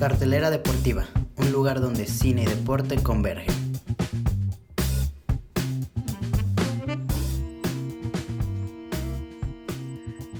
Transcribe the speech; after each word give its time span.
Cartelera 0.00 0.50
Deportiva, 0.50 1.06
un 1.36 1.52
lugar 1.52 1.78
donde 1.78 2.06
cine 2.06 2.44
y 2.44 2.46
deporte 2.46 3.02
convergen. 3.02 3.54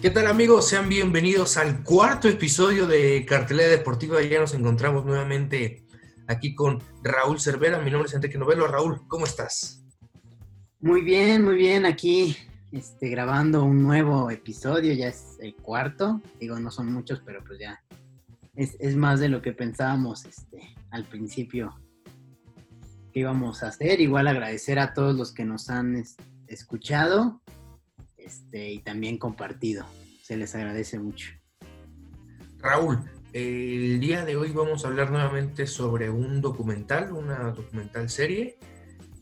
¿Qué 0.01 0.09
tal 0.09 0.29
amigos? 0.29 0.67
Sean 0.67 0.89
bienvenidos 0.89 1.59
al 1.59 1.85
cuarto 1.85 2.27
episodio 2.27 2.87
de 2.87 3.27
Cartelera 3.27 3.69
Deportiva. 3.69 4.23
Ya 4.23 4.41
nos 4.41 4.55
encontramos 4.55 5.05
nuevamente 5.05 5.85
aquí 6.27 6.55
con 6.55 6.83
Raúl 7.03 7.39
Cervera. 7.39 7.81
Mi 7.81 7.91
nombre 7.91 8.09
es 8.09 8.15
Enrique 8.15 8.39
Novelo. 8.39 8.67
Raúl, 8.67 9.07
¿cómo 9.09 9.27
estás? 9.27 9.85
Muy 10.81 11.03
bien, 11.03 11.45
muy 11.45 11.57
bien. 11.57 11.85
Aquí 11.85 12.35
este, 12.73 13.11
grabando 13.11 13.63
un 13.63 13.83
nuevo 13.83 14.31
episodio. 14.31 14.95
Ya 14.95 15.09
es 15.09 15.37
el 15.39 15.55
cuarto. 15.55 16.23
Digo, 16.41 16.59
no 16.59 16.71
son 16.71 16.91
muchos, 16.91 17.21
pero 17.27 17.45
pues 17.45 17.59
ya 17.61 17.79
es, 18.55 18.97
más 18.97 19.21
de 19.21 19.29
lo 19.29 19.43
que 19.43 19.53
pensábamos 19.53 20.25
este, 20.25 20.75
al 20.91 21.05
principio 21.05 21.75
que 23.13 23.21
íbamos 23.21 23.63
a 23.63 23.69
hacer. 23.69 24.01
Igual 24.01 24.29
agradecer 24.29 24.79
a 24.79 24.95
todos 24.95 25.15
los 25.15 25.33
que 25.33 25.45
nos 25.45 25.71
han 25.71 26.03
escuchado 26.47 27.41
este, 28.17 28.73
y 28.73 28.79
también 28.81 29.19
compartido. 29.19 29.85
Se 30.23 30.37
les 30.37 30.55
agradece 30.55 30.99
mucho. 30.99 31.31
Raúl, 32.59 32.99
el 33.33 34.01
día 34.01 34.25
de 34.25 34.37
hoy 34.37 34.53
vamos 34.53 34.85
a 34.85 34.89
hablar 34.89 35.11
nuevamente 35.11 35.67
sobre 35.67 36.11
un 36.11 36.41
documental, 36.41 37.13
una 37.13 37.53
documental 37.53 38.11
serie 38.11 38.59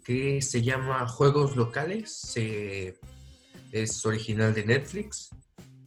que 0.05 0.41
se 0.43 0.63
llama 0.63 1.07
Juegos 1.07 1.57
Locales. 1.57 2.35
es 2.35 4.07
original 4.07 4.55
de 4.55 4.65
Netflix. 4.65 5.31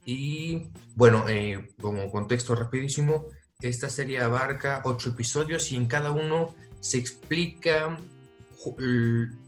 Y 0.05 0.71
bueno, 0.95 1.27
eh, 1.29 1.67
como 1.79 2.09
contexto 2.09 2.55
rapidísimo, 2.55 3.25
esta 3.61 3.89
serie 3.89 4.19
abarca 4.19 4.81
ocho 4.85 5.09
episodios 5.09 5.71
y 5.71 5.75
en 5.75 5.87
cada 5.87 6.11
uno 6.11 6.55
se 6.79 6.97
explica 6.97 7.97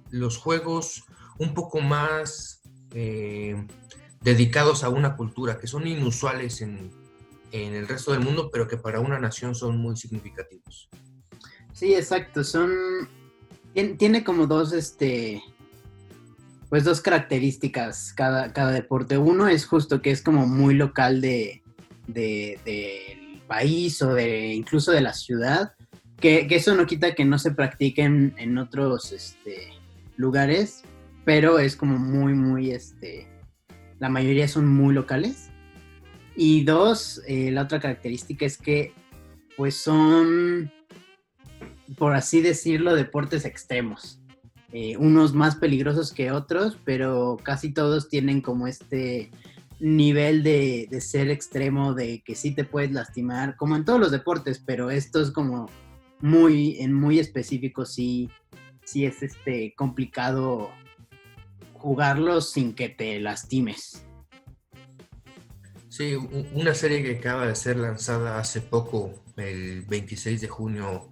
los 0.10 0.38
juegos 0.38 1.06
un 1.38 1.54
poco 1.54 1.82
más 1.82 2.62
eh, 2.92 3.66
dedicados 4.22 4.84
a 4.84 4.90
una 4.90 5.16
cultura, 5.16 5.60
que 5.60 5.68
son 5.68 5.88
inusuales 5.88 6.62
en, 6.62 6.92
el 7.52 7.88
resto 7.88 8.12
del 8.12 8.22
mundo, 8.22 8.50
pero 8.52 8.68
que 8.68 8.78
para 8.78 9.00
una 9.00 9.20
nación 9.20 9.54
son 9.54 9.78
muy 9.78 9.96
significativos. 9.96 10.90
Sí, 11.72 11.94
exacto. 11.94 12.44
Son. 12.44 12.72
Tiene 13.98 14.24
como 14.24 14.48
dos, 14.48 14.74
este. 14.74 15.44
Pues 16.70 16.84
dos 16.84 17.02
características 17.02 18.12
cada, 18.14 18.52
cada 18.54 18.72
deporte. 18.72 19.20
Uno 19.20 19.48
es 19.48 19.68
justo 19.68 20.02
que 20.02 20.10
es 20.10 20.24
como 20.24 20.48
muy 20.48 20.74
local 20.74 21.22
de, 21.22 21.62
de, 22.08 22.60
país 23.54 24.02
o 24.02 24.16
de 24.16 24.54
incluso 24.54 24.92
de 24.92 25.02
la 25.02 25.14
ciudad. 25.14 25.74
Que, 26.20 26.48
eso 26.50 26.76
no 26.76 26.86
quita 26.86 27.14
que 27.14 27.26
no 27.26 27.38
se 27.38 27.52
practiquen 27.52 28.34
en 28.38 28.58
otros 28.58 29.12
este, 29.12 29.74
lugares, 30.16 30.84
pero 31.26 31.60
es 31.60 31.76
como 31.76 32.00
muy, 32.00 32.34
muy, 32.34 32.72
este, 32.72 33.28
la 34.00 34.10
mayoría 34.10 34.48
son 34.48 34.68
muy 34.68 34.94
locales. 34.96 35.50
Y 36.36 36.64
dos, 36.64 37.22
eh, 37.28 37.52
la 37.52 37.64
otra 37.64 37.80
característica 37.80 38.46
es 38.46 38.58
que 38.58 38.94
pues 39.56 39.76
son, 39.76 40.72
por 41.98 42.16
así 42.16 42.42
decirlo, 42.42 42.96
deportes 42.96 43.46
extremos. 43.46 44.20
Eh, 44.72 44.98
unos 44.98 45.36
más 45.36 45.56
peligrosos 45.58 46.12
que 46.12 46.32
otros, 46.32 46.80
pero 46.84 47.38
casi 47.44 47.72
todos 47.72 48.10
tienen 48.10 48.42
como 48.42 48.66
este 48.66 49.30
nivel 49.84 50.44
de, 50.44 50.88
de, 50.90 51.02
ser 51.02 51.30
extremo, 51.30 51.94
de 51.94 52.24
que 52.24 52.36
sí 52.36 52.56
te 52.56 52.64
puedes 52.64 52.92
lastimar, 52.92 53.56
como 53.58 53.76
en 53.76 53.86
todos 53.86 54.00
los 54.00 54.12
deportes, 54.12 54.64
pero 54.66 54.90
esto 54.90 55.22
es 55.22 55.32
como 55.32 55.70
muy, 56.22 56.78
en 56.80 56.94
muy 56.94 57.20
específico, 57.20 57.86
sí, 57.86 58.30
sí 58.86 59.06
es 59.06 59.22
este 59.22 59.74
complicado 59.76 60.72
jugarlo 61.74 62.40
sin 62.40 62.74
que 62.74 62.88
te 62.88 63.20
lastimes. 63.20 64.06
Sí, 65.90 66.16
una 66.54 66.74
serie 66.74 67.04
que 67.04 67.18
acaba 67.18 67.46
de 67.46 67.56
ser 67.56 67.78
lanzada 67.78 68.40
hace 68.40 68.62
poco, 68.62 69.22
el 69.36 69.84
26 69.84 70.42
de 70.42 70.48
junio, 70.48 71.10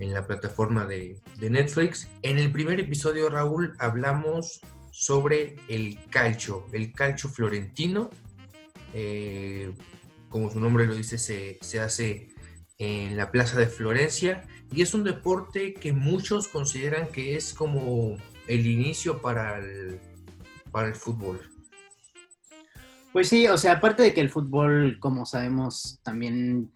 en 0.00 0.12
la 0.12 0.26
plataforma 0.26 0.84
de, 0.84 1.20
Netflix. 1.38 2.08
En 2.22 2.38
el 2.38 2.50
primer 2.50 2.80
episodio, 2.80 3.30
Raúl, 3.30 3.74
hablamos 3.78 4.60
sobre 4.90 5.56
el 5.68 5.98
calcio, 6.10 6.66
el 6.72 6.92
calcio 6.92 7.28
florentino. 7.30 8.10
Eh, 8.92 9.72
como 10.28 10.50
su 10.50 10.60
nombre 10.60 10.86
lo 10.86 10.94
dice, 10.94 11.18
se, 11.18 11.58
se 11.60 11.80
hace 11.80 12.28
en 12.78 13.16
la 13.16 13.30
Plaza 13.30 13.58
de 13.58 13.66
Florencia 13.66 14.44
y 14.72 14.82
es 14.82 14.94
un 14.94 15.04
deporte 15.04 15.74
que 15.74 15.92
muchos 15.92 16.48
consideran 16.48 17.08
que 17.08 17.36
es 17.36 17.52
como 17.52 18.16
el 18.46 18.66
inicio 18.66 19.20
para 19.20 19.58
el, 19.58 20.00
para 20.70 20.88
el 20.88 20.94
fútbol. 20.94 21.40
Pues 23.12 23.28
sí, 23.28 23.46
o 23.48 23.58
sea, 23.58 23.72
aparte 23.72 24.04
de 24.04 24.14
que 24.14 24.20
el 24.20 24.30
fútbol, 24.30 24.98
como 25.00 25.26
sabemos, 25.26 26.00
también 26.04 26.70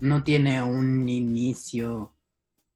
no 0.00 0.24
tiene 0.24 0.62
un 0.62 1.08
inicio 1.08 2.14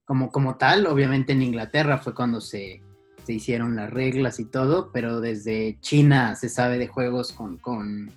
como, 0.04 0.30
como 0.30 0.56
tal. 0.56 0.86
Obviamente 0.86 1.32
en 1.32 1.42
Inglaterra 1.42 1.98
fue 1.98 2.14
cuando 2.14 2.40
se, 2.40 2.82
se 3.28 3.34
hicieron 3.34 3.76
las 3.76 3.90
reglas 3.90 4.40
y 4.40 4.46
todo, 4.46 4.90
pero 4.90 5.20
desde 5.20 5.76
China 5.82 6.34
se 6.34 6.48
sabe 6.48 6.78
de 6.78 6.86
juegos 6.86 7.30
con, 7.34 7.58
con, 7.58 8.10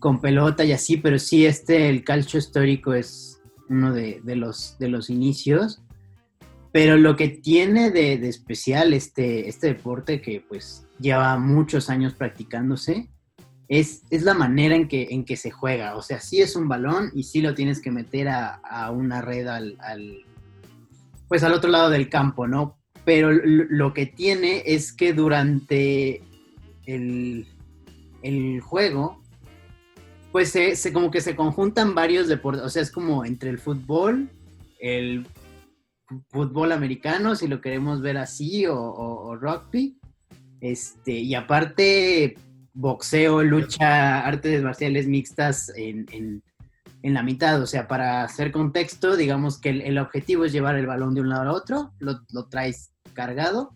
con 0.00 0.20
pelota 0.20 0.64
y 0.64 0.72
así, 0.72 0.96
pero 0.96 1.16
sí 1.16 1.46
este, 1.46 1.88
el 1.88 2.02
calcio 2.02 2.40
histórico 2.40 2.92
es 2.92 3.40
uno 3.68 3.92
de, 3.92 4.20
de, 4.24 4.34
los, 4.34 4.74
de 4.80 4.88
los 4.88 5.10
inicios. 5.10 5.80
Pero 6.72 6.96
lo 6.96 7.14
que 7.14 7.28
tiene 7.28 7.92
de, 7.92 8.14
especial 8.14 8.94
este, 8.94 9.48
este 9.48 9.68
deporte, 9.68 10.20
que 10.20 10.40
pues 10.40 10.88
lleva 10.98 11.38
muchos 11.38 11.88
años 11.88 12.12
practicándose, 12.12 13.10
es, 13.68 14.02
es, 14.10 14.24
la 14.24 14.34
manera 14.34 14.74
en 14.74 14.88
que, 14.88 15.06
en 15.12 15.24
que 15.24 15.36
se 15.36 15.52
juega. 15.52 15.94
O 15.94 16.02
sea, 16.02 16.18
sí 16.18 16.42
es 16.42 16.56
un 16.56 16.66
balón 16.66 17.12
y 17.14 17.22
sí 17.22 17.42
lo 17.42 17.54
tienes 17.54 17.80
que 17.80 17.92
meter 17.92 18.26
a, 18.28 18.90
una 18.90 19.20
red 19.20 19.46
al, 19.46 19.76
pues 21.28 21.44
al 21.44 21.52
otro 21.52 21.70
lado 21.70 21.90
del 21.90 22.08
campo, 22.08 22.48
¿no? 22.48 22.79
Pero 23.04 23.32
lo 23.32 23.94
que 23.94 24.06
tiene 24.06 24.62
es 24.66 24.92
que 24.92 25.12
durante 25.12 26.22
el, 26.86 27.46
el 28.22 28.60
juego, 28.60 29.22
pues 30.32 30.50
se, 30.50 30.76
se, 30.76 30.92
como 30.92 31.10
que 31.10 31.20
se 31.20 31.34
conjuntan 31.34 31.94
varios 31.94 32.28
deportes. 32.28 32.62
O 32.62 32.68
sea, 32.68 32.82
es 32.82 32.90
como 32.90 33.24
entre 33.24 33.50
el 33.50 33.58
fútbol, 33.58 34.28
el 34.78 35.26
fútbol 36.28 36.72
americano, 36.72 37.34
si 37.34 37.46
lo 37.46 37.60
queremos 37.60 38.00
ver 38.00 38.18
así, 38.18 38.66
o, 38.66 39.36
rugby. 39.36 39.98
Este, 40.60 41.12
y 41.12 41.34
aparte, 41.34 42.36
boxeo, 42.74 43.42
lucha, 43.42 44.26
artes 44.26 44.62
marciales 44.62 45.06
mixtas 45.06 45.72
en, 45.76 46.42
la 47.02 47.22
mitad. 47.22 47.60
O 47.62 47.66
sea, 47.66 47.88
para 47.88 48.24
hacer 48.24 48.52
contexto, 48.52 49.16
digamos 49.16 49.58
que 49.58 49.70
el, 49.70 49.98
objetivo 49.98 50.44
es 50.44 50.52
llevar 50.52 50.76
el 50.76 50.86
balón 50.86 51.14
de 51.14 51.20
un 51.20 51.28
lado 51.28 51.50
a 51.50 51.52
otro, 51.52 51.92
lo, 51.98 52.46
traes 52.48 52.92
cargado. 53.14 53.74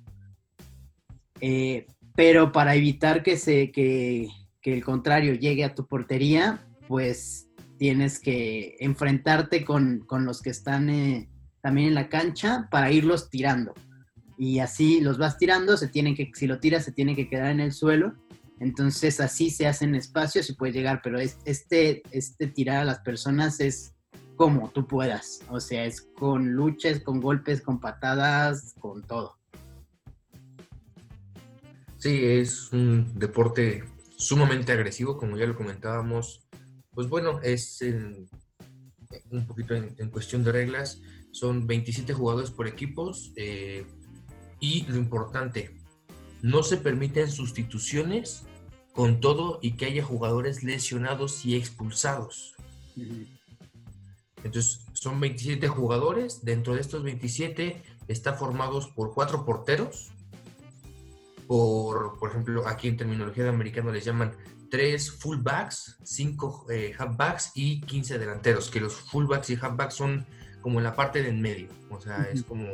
Eh, 1.41 1.87
pero 2.17 2.53
para 2.53 2.75
evitar 2.75 3.23
que, 3.23 3.37
se, 3.37 3.73
que, 3.73 4.29
el 4.62 4.85
contrario 4.85 5.35
llegue 5.35 5.65
a 5.65 5.75
tu 5.75 5.87
portería, 5.87 6.65
pues 6.87 7.49
tienes 7.79 8.21
que 8.21 8.77
enfrentarte 8.81 9.65
con, 9.65 10.06
los 10.11 10.41
que 10.41 10.51
están 10.51 10.89
eh, 10.91 11.29
también 11.61 11.89
en 11.89 11.95
la 11.95 12.09
cancha 12.09 12.69
para 12.71 12.91
irlos 12.91 13.31
tirando. 13.31 13.75
Y 14.37 14.59
así 14.59 15.01
los 15.01 15.19
vas 15.19 15.39
tirando, 15.39 15.76
se 15.76 15.88
tienen 15.88 16.15
que, 16.15 16.31
si 16.35 16.47
lo 16.47 16.59
tiras, 16.59 16.85
se 16.85 16.93
tiene 16.93 17.15
que 17.15 17.29
quedar 17.29 17.50
en 17.50 17.61
el 17.61 17.73
suelo. 17.73 18.15
Entonces 18.64 19.20
así 19.20 19.50
se 19.50 19.66
hacen 19.66 19.94
espacios 19.94 20.49
y 20.49 20.55
puedes 20.55 20.75
llegar, 20.75 21.02
pero 21.05 21.19
este, 21.19 22.02
este 22.11 22.46
tirar 22.46 22.78
a 22.78 22.84
las 22.84 23.00
personas 23.00 23.61
es 23.61 23.94
como 24.37 24.70
tú 24.70 24.87
puedas. 24.87 25.43
O 25.50 25.61
sea, 25.61 25.84
es 25.84 26.00
con 26.00 26.52
luchas, 26.52 27.00
con 27.00 27.20
golpes, 27.20 27.61
con 27.61 27.78
patadas, 27.78 28.75
con 28.81 29.02
todo. 29.02 29.37
Sí, 31.99 32.25
es 32.25 32.72
un 32.72 33.19
deporte 33.19 33.84
sumamente 34.16 34.72
agresivo, 34.72 35.19
como 35.19 35.37
ya 35.37 35.46
lo 35.46 35.56
comentábamos. 35.56 36.49
Pues 36.94 37.06
bueno, 37.06 37.40
es 37.43 37.82
un 39.31 39.46
poquito 39.46 39.75
en, 39.75 40.08
cuestión 40.08 40.43
de 40.43 40.52
reglas 40.52 41.02
son 41.32 41.66
27 41.66 42.14
jugadores 42.14 42.50
por 42.50 42.66
equipos 42.66 43.34
eh, 43.37 43.84
y 44.58 44.87
lo 44.87 44.96
importante, 44.96 45.76
no 46.40 46.62
se 46.62 46.78
permiten 46.78 47.31
sustituciones 47.31 48.44
con 48.94 49.20
todo 49.20 49.58
y 49.61 49.73
que 49.73 49.87
haya 49.87 50.05
jugadores 50.05 50.62
lesionados 50.62 51.44
y 51.44 51.56
expulsados. 51.56 52.55
Entonces, 54.43 54.87
son 54.93 55.20
27 55.20 55.69
jugadores. 55.69 56.44
Dentro 56.44 56.75
de 56.75 56.81
estos 56.81 57.02
27 57.02 57.82
está 58.08 58.35
formados 58.35 58.88
por 58.88 59.12
cuatro 59.12 59.44
porteros. 59.44 60.12
Por, 61.46 62.19
por 62.19 62.31
ejemplo, 62.31 62.67
aquí 62.67 62.88
en 62.88 62.96
terminología 62.96 63.44
de 63.44 63.50
americano 63.50 63.93
les 63.93 64.05
llaman 64.05 64.32
3 64.70 65.12
fullbacks, 65.12 65.99
5 66.02 66.67
eh, 66.70 66.93
halfbacks 66.99 67.52
y 67.55 67.81
15 67.82 68.19
delanteros, 68.19 68.70
que 68.70 68.81
los 68.81 68.94
fullbacks 68.94 69.50
y 69.50 69.55
halfbacks 69.55 69.94
son 69.94 70.26
como 70.62 70.81
la 70.81 70.97
parte 70.97 71.23
del 71.23 71.37
medio, 71.37 71.69
o 71.90 72.00
sea, 72.00 72.23
es 72.32 72.43
como 72.43 72.67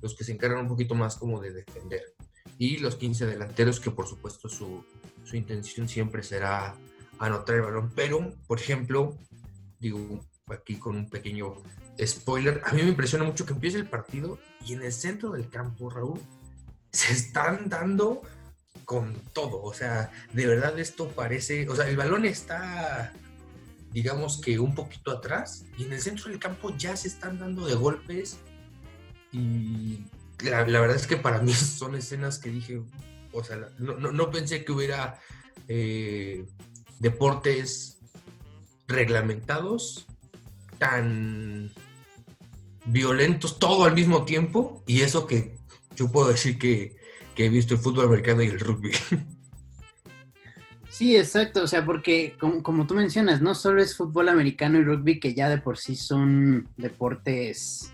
los 0.00 0.14
que 0.14 0.24
se 0.24 0.32
encargan 0.32 0.60
un 0.60 0.68
poquito 0.68 0.94
más 0.94 1.16
como 1.16 1.40
de 1.40 1.52
defender. 1.52 2.15
Y 2.58 2.78
los 2.78 2.96
15 2.96 3.26
delanteros, 3.26 3.80
que 3.80 3.90
por 3.90 4.06
supuesto 4.06 4.48
su, 4.48 4.84
su 5.24 5.36
intención 5.36 5.88
siempre 5.88 6.22
será 6.22 6.74
anotar 7.18 7.56
el 7.56 7.62
balón, 7.62 7.92
pero, 7.94 8.32
por 8.46 8.60
ejemplo, 8.60 9.16
digo 9.78 10.24
aquí 10.48 10.78
con 10.78 10.96
un 10.96 11.10
pequeño 11.10 11.54
spoiler, 12.04 12.62
a 12.64 12.72
mí 12.72 12.82
me 12.82 12.90
impresiona 12.90 13.24
mucho 13.24 13.46
que 13.46 13.52
empiece 13.52 13.78
el 13.78 13.88
partido 13.88 14.38
y 14.64 14.74
en 14.74 14.82
el 14.82 14.92
centro 14.92 15.30
del 15.32 15.48
campo, 15.48 15.90
Raúl, 15.90 16.20
se 16.92 17.12
están 17.12 17.68
dando 17.68 18.22
con 18.84 19.14
todo. 19.32 19.62
O 19.62 19.74
sea, 19.74 20.10
de 20.32 20.46
verdad 20.46 20.78
esto 20.78 21.08
parece, 21.08 21.68
o 21.68 21.76
sea, 21.76 21.88
el 21.88 21.96
balón 21.96 22.24
está, 22.24 23.12
digamos 23.90 24.40
que 24.40 24.58
un 24.58 24.74
poquito 24.74 25.10
atrás 25.10 25.66
y 25.76 25.84
en 25.84 25.92
el 25.92 26.00
centro 26.00 26.30
del 26.30 26.38
campo 26.38 26.74
ya 26.76 26.96
se 26.96 27.08
están 27.08 27.38
dando 27.38 27.66
de 27.66 27.74
golpes 27.74 28.38
y 29.32 30.04
la, 30.44 30.64
verdad 30.64 30.96
es 30.96 31.06
que 31.06 31.16
para 31.16 31.40
mí 31.40 31.52
son 31.54 31.94
escenas 31.94 32.38
que 32.38 32.50
dije, 32.50 32.82
o 33.32 33.44
sea, 33.44 33.68
no, 33.78 34.30
pensé 34.30 34.64
que 34.64 34.72
hubiera 34.72 35.20
eh, 35.68 36.46
deportes 36.98 37.98
reglamentados 38.86 40.06
tan 40.78 41.72
violentos 42.86 43.58
todo 43.58 43.84
al 43.84 43.94
mismo 43.94 44.24
tiempo 44.24 44.82
y 44.86 45.02
eso 45.02 45.26
que 45.26 45.56
yo 45.96 46.10
puedo 46.10 46.28
decir 46.28 46.58
que, 46.58 46.94
he 47.36 47.48
visto 47.50 47.74
el 47.74 47.80
fútbol 47.80 48.06
americano 48.06 48.42
y 48.42 48.46
el 48.46 48.60
rugby. 48.60 48.92
Sí, 50.88 51.14
exacto, 51.14 51.62
o 51.62 51.66
sea, 51.66 51.84
porque 51.84 52.38
como, 52.38 52.86
tú 52.86 52.94
mencionas, 52.94 53.42
no 53.42 53.54
solo 53.54 53.82
es 53.82 53.94
fútbol 53.94 54.30
americano 54.30 54.78
y 54.78 54.82
rugby 54.82 55.20
que 55.20 55.34
ya 55.34 55.50
de 55.50 55.58
por 55.58 55.76
sí 55.76 55.94
son 55.94 56.70
deportes 56.78 57.92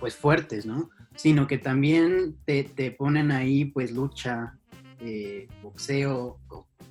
pues 0.00 0.16
fuertes, 0.16 0.66
¿no? 0.66 0.90
Sino 1.16 1.46
que 1.46 1.58
también 1.58 2.36
te, 2.44 2.64
ponen 2.96 3.30
ahí 3.30 3.64
pues 3.64 3.92
lucha, 3.92 4.58
eh, 5.00 5.48
boxeo, 5.62 6.38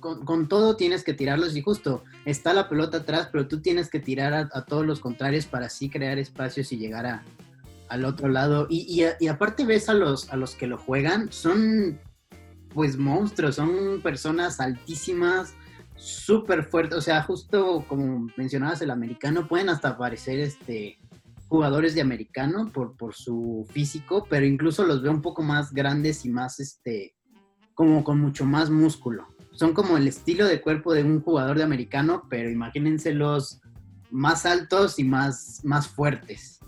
con, 0.00 0.48
todo 0.48 0.76
tienes 0.76 1.02
que 1.02 1.14
tirarlos 1.14 1.56
y 1.56 1.62
justo 1.62 2.04
está 2.24 2.52
la 2.52 2.68
pelota 2.68 2.98
atrás, 2.98 3.28
pero 3.32 3.48
tú 3.48 3.60
tienes 3.60 3.88
que 3.88 3.98
tirar 3.98 4.48
a 4.52 4.64
todos 4.64 4.86
los 4.86 5.00
contrarios 5.00 5.46
para 5.46 5.66
así 5.66 5.88
crear 5.88 6.18
espacios 6.18 6.70
y 6.72 6.76
llegar 6.76 7.06
a, 7.06 7.24
al 7.88 8.04
otro 8.04 8.28
lado. 8.28 8.66
Y, 8.68 9.04
y, 9.18 9.28
aparte 9.28 9.64
ves 9.64 9.88
a 9.88 9.94
los, 9.94 10.30
a 10.30 10.36
los 10.36 10.54
que 10.54 10.66
lo 10.66 10.78
juegan, 10.78 11.30
son 11.32 11.98
pues 12.74 12.96
monstruos, 12.96 13.56
son 13.56 14.00
personas 14.02 14.60
altísimas, 14.60 15.54
súper 15.96 16.64
fuertes. 16.64 16.98
O 16.98 17.00
sea, 17.00 17.22
justo 17.22 17.84
como 17.88 18.28
mencionabas 18.36 18.82
el 18.82 18.90
americano, 18.90 19.48
pueden 19.48 19.68
hasta 19.68 19.96
parecer 19.96 20.40
este 20.40 20.98
jugadores 21.48 21.94
de 21.94 22.00
americano 22.00 22.70
por, 22.72 22.96
por 22.96 23.14
su 23.14 23.66
físico, 23.70 24.26
pero 24.28 24.46
incluso 24.46 24.84
los 24.84 25.02
veo 25.02 25.12
un 25.12 25.22
poco 25.22 25.42
más 25.42 25.72
grandes 25.72 26.24
y 26.24 26.30
más 26.30 26.60
este 26.60 27.14
como 27.74 28.02
con 28.04 28.18
mucho 28.18 28.46
más 28.46 28.70
músculo. 28.70 29.26
Son 29.52 29.74
como 29.74 29.98
el 29.98 30.08
estilo 30.08 30.46
de 30.46 30.62
cuerpo 30.62 30.94
de 30.94 31.04
un 31.04 31.20
jugador 31.20 31.58
de 31.58 31.64
americano, 31.64 32.22
pero 32.30 32.50
imagínense 32.50 33.12
los 33.12 33.60
más 34.10 34.46
altos 34.46 34.98
y 34.98 35.04
más, 35.04 35.60
más 35.62 35.86
fuertes. 35.86 36.58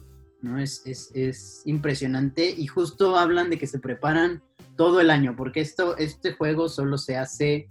¿no? 0.42 0.58
Es, 0.58 0.82
es, 0.86 1.62
impresionante 1.64 2.50
y 2.50 2.66
justo 2.66 3.16
hablan 3.16 3.50
de 3.50 3.58
que 3.58 3.66
se 3.66 3.78
preparan 3.78 4.42
todo 4.76 5.00
el 5.00 5.10
año, 5.10 5.34
porque 5.34 5.60
esto, 5.60 5.96
este 5.96 6.34
juego 6.34 6.68
solo 6.68 6.98
se 6.98 7.16
hace 7.16 7.66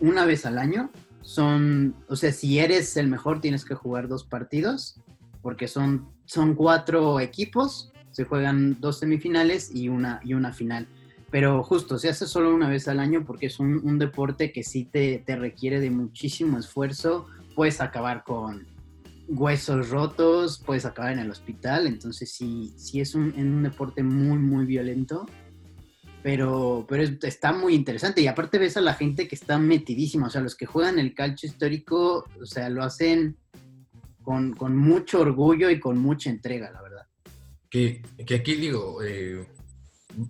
una 0.00 0.24
vez 0.24 0.46
al 0.46 0.58
año. 0.58 0.90
Son, 1.22 1.96
o 2.08 2.14
sea, 2.14 2.32
si 2.32 2.58
eres 2.60 2.96
el 2.96 3.08
mejor 3.08 3.40
tienes 3.40 3.64
que 3.64 3.74
jugar 3.74 4.06
dos 4.06 4.24
partidos, 4.24 5.00
porque 5.42 5.68
son, 5.68 6.08
son 6.28 6.54
cuatro 6.54 7.18
equipos, 7.18 7.92
se 8.12 8.24
juegan 8.24 8.80
dos 8.80 9.00
semifinales 9.00 9.74
y 9.74 9.88
una, 9.88 10.20
y 10.22 10.34
una 10.34 10.52
final. 10.52 10.86
Pero 11.30 11.62
justo, 11.62 11.98
se 11.98 12.08
hace 12.08 12.26
solo 12.26 12.54
una 12.54 12.68
vez 12.68 12.86
al 12.86 13.00
año 13.00 13.24
porque 13.26 13.46
es 13.46 13.58
un, 13.58 13.80
un 13.84 13.98
deporte 13.98 14.52
que 14.52 14.62
sí 14.62 14.84
te, 14.84 15.18
te 15.18 15.36
requiere 15.36 15.80
de 15.80 15.90
muchísimo 15.90 16.58
esfuerzo. 16.58 17.26
Puedes 17.54 17.80
acabar 17.80 18.24
con, 18.24 18.66
huesos 19.28 19.90
rotos, 19.90 20.62
puedes 20.64 20.86
acabar 20.86 21.12
en 21.12 21.18
el 21.18 21.30
hospital, 21.30 21.86
entonces 21.86 22.32
sí, 22.32 22.72
sí 22.76 23.00
es 23.00 23.14
un, 23.14 23.34
un 23.36 23.62
deporte 23.62 24.02
muy, 24.02 24.38
muy 24.38 24.64
violento, 24.64 25.26
pero, 26.22 26.86
pero 26.88 27.02
está 27.22 27.52
muy 27.52 27.74
interesante 27.74 28.22
y 28.22 28.26
aparte 28.26 28.58
ves 28.58 28.76
a 28.76 28.80
la 28.80 28.94
gente 28.94 29.28
que 29.28 29.34
está 29.34 29.58
metidísima, 29.58 30.28
o 30.28 30.30
sea, 30.30 30.40
los 30.40 30.56
que 30.56 30.66
juegan 30.66 30.98
el 30.98 31.14
calcio 31.14 31.48
histórico, 31.48 32.26
o 32.40 32.46
sea, 32.46 32.70
lo 32.70 32.82
hacen 32.82 33.36
con, 34.28 34.76
mucho 34.76 35.22
orgullo 35.22 35.70
y 35.70 35.80
con 35.80 35.98
mucha 35.98 36.28
entrega, 36.28 36.70
la 36.70 36.82
verdad. 36.82 37.06
Que, 37.70 38.02
aquí 38.18 38.56
digo, 38.56 39.02
eh, 39.02 39.46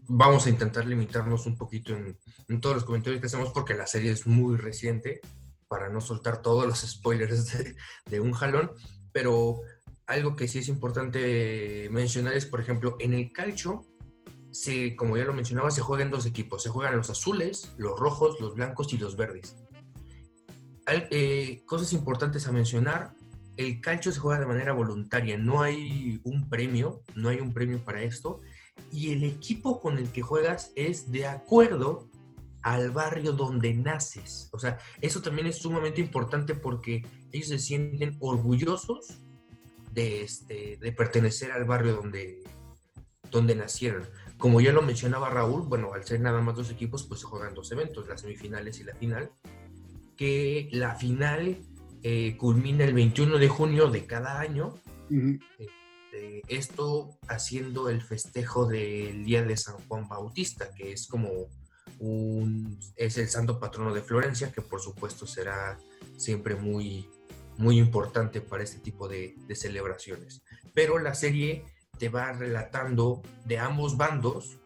vamos 0.06 0.46
a 0.46 0.50
intentar 0.50 0.86
limitarnos 0.86 1.46
un 1.46 1.56
poquito 1.56 1.96
en, 1.96 2.60
todos 2.60 2.76
los 2.76 2.84
comentarios 2.84 3.20
que 3.20 3.26
hacemos 3.26 3.50
porque 3.52 3.74
la 3.74 3.88
serie 3.88 4.12
es 4.12 4.24
muy 4.24 4.56
reciente 4.56 5.20
para 5.66 5.88
no 5.88 6.00
soltar 6.00 6.42
todos 6.42 6.64
los 6.64 6.78
spoilers 6.78 7.52
de, 8.06 8.20
un 8.20 8.32
jalón, 8.32 8.70
pero 9.10 9.62
algo 10.06 10.36
que 10.36 10.46
sí 10.46 10.60
es 10.60 10.68
importante 10.68 11.88
mencionar 11.90 12.34
es, 12.34 12.46
por 12.46 12.60
ejemplo, 12.60 12.96
en 13.00 13.14
el 13.14 13.32
calcio, 13.32 13.84
se, 14.52 14.94
como 14.94 15.16
ya 15.16 15.24
lo 15.24 15.34
mencionaba, 15.34 15.72
se 15.72 15.80
juegan 15.80 16.10
dos 16.10 16.24
equipos. 16.24 16.62
Se 16.62 16.70
juegan 16.70 16.96
los 16.96 17.10
azules, 17.10 17.72
los 17.76 17.98
rojos, 17.98 18.40
los 18.40 18.54
blancos 18.54 18.92
y 18.92 18.98
los 18.98 19.16
verdes. 19.16 19.56
Eh, 21.10 21.62
cosas 21.66 21.92
importantes 21.92 22.46
a 22.46 22.52
mencionar. 22.52 23.17
El 23.58 23.80
calcio 23.80 24.12
se 24.12 24.20
juega 24.20 24.38
de 24.38 24.46
manera 24.46 24.72
voluntaria. 24.72 25.36
No 25.36 25.62
hay 25.62 26.20
un 26.22 26.48
premio, 26.48 27.02
no 27.16 27.28
hay 27.28 27.40
un 27.40 27.52
premio 27.52 27.84
para 27.84 28.02
esto. 28.02 28.40
Y 28.92 29.12
el 29.12 29.24
equipo 29.24 29.80
con 29.80 29.98
el 29.98 30.12
que 30.12 30.22
juegas 30.22 30.72
es 30.76 31.10
de 31.10 31.26
acuerdo 31.26 32.08
al 32.62 32.92
barrio 32.92 33.32
donde 33.32 33.74
naces. 33.74 34.48
O 34.52 34.60
sea, 34.60 34.78
eso 35.00 35.20
también 35.22 35.48
es 35.48 35.56
sumamente 35.56 36.00
importante 36.00 36.54
porque 36.54 37.04
ellos 37.32 37.48
se 37.48 37.58
sienten 37.58 38.16
orgullosos 38.20 39.18
de, 39.92 40.22
este, 40.22 40.78
de 40.80 40.92
pertenecer 40.92 41.50
al 41.50 41.64
barrio 41.64 41.96
donde, 41.96 42.44
donde 43.28 43.56
nacieron. 43.56 44.04
Como 44.36 44.60
ya 44.60 44.72
lo 44.72 44.82
mencionaba 44.82 45.30
Raúl, 45.30 45.62
bueno, 45.62 45.94
al 45.94 46.04
ser 46.04 46.20
nada 46.20 46.40
más 46.40 46.54
dos 46.54 46.70
equipos, 46.70 47.02
pues 47.08 47.20
se 47.20 47.26
juegan 47.26 47.54
dos 47.54 47.72
eventos, 47.72 48.06
las 48.06 48.20
semifinales 48.20 48.78
y 48.78 48.84
la 48.84 48.94
final, 48.94 49.32
que 50.16 50.68
la 50.70 50.94
final 50.94 51.58
eh, 52.02 52.36
culmina 52.36 52.84
el 52.84 52.94
21 52.94 53.38
de 53.38 53.48
junio 53.48 53.90
de 53.90 54.06
cada 54.06 54.40
año. 54.40 54.74
Este, 55.10 56.42
esto 56.48 57.18
haciendo 57.28 57.88
el 57.88 58.02
festejo 58.02 58.66
del 58.66 59.24
Día 59.24 59.42
de 59.42 59.56
San 59.56 59.76
Juan 59.88 60.08
Bautista, 60.08 60.72
que 60.74 60.92
es 60.92 61.06
como 61.06 61.48
es 62.96 63.18
el 63.18 63.28
santo 63.28 63.58
patrono 63.58 63.92
de 63.92 64.02
Florencia, 64.02 64.52
que 64.52 64.62
por 64.62 64.80
supuesto 64.80 65.26
será 65.26 65.78
siempre 66.16 66.54
muy, 66.54 67.08
muy 67.56 67.78
importante 67.78 68.40
para 68.40 68.62
este 68.62 68.78
tipo 68.78 69.08
de, 69.08 69.34
celebraciones. 69.54 70.42
Pero 70.74 70.98
la 70.98 71.14
serie 71.14 71.64
te 71.98 72.08
va 72.08 72.32
relatando 72.32 73.22
de 73.44 73.58
ambos 73.58 73.96
bandos 73.96 74.58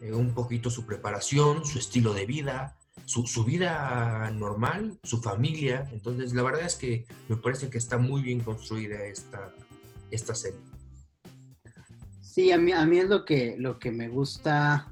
eh, 0.00 0.12
un 0.12 0.32
poquito 0.32 0.70
su 0.70 0.86
preparación, 0.86 1.64
su 1.66 1.78
estilo 1.78 2.14
de 2.14 2.26
vida, 2.26 2.76
su, 3.04 3.26
su, 3.26 3.44
vida 3.44 4.30
normal, 4.34 4.98
su 5.02 5.20
familia. 5.20 5.88
Entonces, 5.92 6.32
la 6.34 6.42
verdad 6.42 6.66
es 6.66 6.76
que 6.76 7.06
me 7.28 7.36
parece 7.36 7.68
que 7.70 7.78
está 7.78 7.98
muy 7.98 8.22
bien 8.22 8.40
construida 8.40 9.04
esta, 9.04 9.52
esta 10.10 10.34
serie. 10.34 10.60
Sí, 12.20 12.50
a 12.50 12.58
mí, 12.58 12.72
a 12.72 12.84
mí 12.84 12.98
es 12.98 13.08
lo 13.08 13.24
que, 13.24 13.54
lo 13.58 13.78
que 13.78 13.92
me 13.92 14.08
gusta 14.08 14.88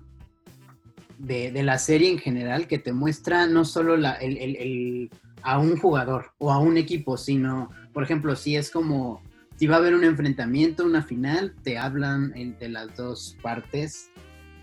de, 1.22 1.62
la 1.62 1.78
serie 1.78 2.10
en 2.10 2.18
general 2.18 2.66
que 2.66 2.78
te 2.78 2.92
muestra 2.92 3.46
no 3.46 3.64
solo 3.64 3.96
la, 3.96 4.12
el, 4.14 5.10
a 5.42 5.58
un 5.58 5.76
jugador 5.76 6.32
o 6.38 6.52
a 6.52 6.58
un 6.58 6.76
equipo, 6.76 7.16
sino, 7.16 7.70
por 7.92 8.02
ejemplo, 8.02 8.36
si 8.36 8.56
es 8.56 8.70
como, 8.70 9.22
si 9.56 9.66
va 9.66 9.76
a 9.76 9.78
haber 9.78 9.94
un 9.94 10.04
enfrentamiento, 10.04 10.84
una 10.84 11.02
final, 11.02 11.54
te 11.62 11.78
hablan 11.78 12.32
de 12.58 12.68
las 12.68 12.96
dos 12.96 13.36
partes 13.42 14.10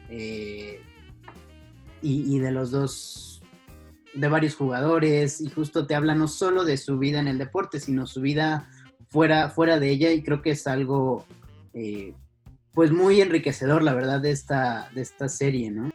eh, 0.09 0.81
y, 2.01 2.39
de 2.39 2.51
los 2.51 2.71
dos, 2.71 3.38
de 4.19 4.27
varios 4.27 4.55
jugadores, 4.55 5.41
y 5.41 5.49
justo 5.49 5.87
te 5.87 5.95
hablan 5.95 6.19
no 6.19 6.27
solo 6.27 6.65
de 6.65 6.77
su 6.77 6.97
vida 6.97 7.19
en 7.19 7.27
el 7.27 7.37
deporte, 7.37 7.79
sino 7.79 8.05
su 8.05 8.21
vida 8.21 8.69
fuera, 9.09 9.49
fuera 9.49 9.79
de 9.79 9.89
ella, 9.89 10.11
y 10.11 10.23
creo 10.23 10.41
que 10.41 10.51
es 10.51 10.67
algo... 10.67 11.25
Eh, 11.73 12.13
pues 12.73 12.91
muy 12.91 13.19
enriquecedor, 13.19 13.83
la 13.83 13.93
verdad, 13.93 14.21
de 14.21 14.31
esta, 14.31 14.89
de 14.93 15.01
esta 15.01 15.27
serie, 15.27 15.69
¿no? 15.71 15.91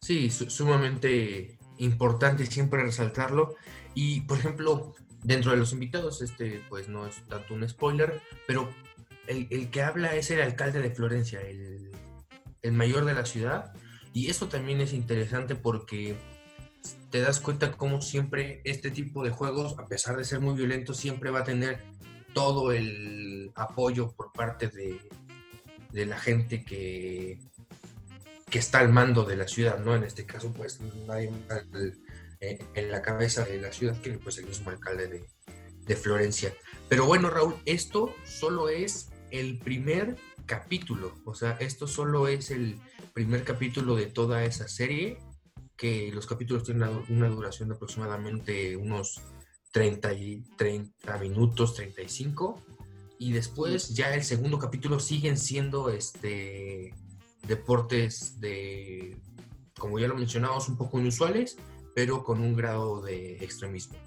Sí, 0.00 0.30
sumamente 0.30 1.58
importante 1.78 2.46
siempre 2.46 2.82
resaltarlo. 2.82 3.56
Y, 3.94 4.20
por 4.22 4.38
ejemplo, 4.38 4.94
dentro 5.22 5.52
de 5.52 5.56
los 5.56 5.72
invitados, 5.72 6.22
este 6.22 6.62
pues 6.68 6.88
no 6.88 7.06
es 7.06 7.16
tanto 7.28 7.54
un 7.54 7.68
spoiler, 7.68 8.20
pero 8.46 8.68
el, 9.26 9.70
que 9.70 9.82
habla 9.82 10.14
es 10.14 10.30
el 10.30 10.40
alcalde 10.40 10.80
de 10.80 10.90
Florencia, 10.90 11.40
el, 11.40 12.72
mayor 12.72 13.04
de 13.04 13.14
la 13.14 13.24
ciudad. 13.24 13.72
Y 14.12 14.30
eso 14.30 14.48
también 14.48 14.80
es 14.80 14.92
interesante 14.92 15.54
porque 15.54 16.16
te 17.10 17.20
das 17.20 17.40
cuenta 17.40 17.72
cómo 17.72 18.00
siempre 18.00 18.60
este 18.64 18.90
tipo 18.90 19.22
de 19.22 19.30
juegos, 19.30 19.78
a 19.78 19.86
pesar 19.86 20.16
de 20.16 20.24
ser 20.24 20.40
muy 20.40 20.54
violentos, 20.54 20.96
siempre 20.96 21.30
va 21.30 21.40
a 21.40 21.44
tener 21.44 21.82
todo 22.32 22.72
el 22.72 23.52
apoyo 23.54 24.12
por 24.12 24.32
parte 24.32 24.68
de, 24.68 25.00
la 26.06 26.18
gente 26.18 26.64
que, 26.64 27.38
que 28.50 28.58
está 28.58 28.78
al 28.78 28.88
mando 28.90 29.24
de 29.24 29.36
la 29.36 29.46
ciudad, 29.46 29.78
¿no? 29.78 29.94
En 29.94 30.04
este 30.04 30.24
caso, 30.24 30.52
pues 30.52 30.80
nadie 31.06 31.30
eh, 32.40 32.58
en 32.74 32.90
la 32.90 33.02
cabeza 33.02 33.44
de 33.44 33.60
la 33.60 33.72
ciudad 33.72 34.00
que 34.00 34.12
pues 34.18 34.38
el 34.38 34.46
mismo 34.46 34.70
alcalde 34.70 35.06
de, 35.08 35.26
de 35.84 35.96
Florencia. 35.96 36.54
Pero 36.88 37.06
bueno, 37.06 37.30
Raúl, 37.30 37.56
esto 37.66 38.14
solo 38.24 38.68
es 38.68 39.10
el 39.30 39.58
primer 39.58 40.16
capítulo, 40.46 41.14
o 41.24 41.34
sea, 41.34 41.52
esto 41.60 41.86
solo 41.86 42.28
es 42.28 42.50
el 42.50 42.78
primer 43.14 43.44
capítulo 43.44 43.94
de 43.96 44.06
toda 44.06 44.44
esa 44.44 44.68
serie, 44.68 45.18
que 45.82 46.12
los 46.12 46.28
capítulos 46.28 46.62
tienen 46.62 46.88
una, 47.08 47.28
duración 47.28 47.68
de 47.68 47.74
aproximadamente 47.74 48.76
unos 48.76 49.20
30, 49.72 50.12
y 50.12 50.44
30 50.56 51.18
minutos, 51.18 51.74
35, 51.74 52.62
y 53.18 53.32
después 53.32 53.92
ya 53.92 54.14
el 54.14 54.22
segundo 54.22 54.60
capítulo 54.60 55.00
siguen 55.00 55.36
siendo 55.36 55.90
este 55.90 56.94
deportes 57.48 58.38
de, 58.38 59.16
como 59.76 59.98
ya 59.98 60.06
lo 60.06 60.14
mencionamos, 60.14 60.68
un 60.68 60.76
poco 60.76 61.00
inusuales, 61.00 61.58
pero 61.96 62.22
con 62.22 62.40
un 62.42 62.54
grado 62.54 63.02
de 63.02 63.38
extremismo. 63.38 63.98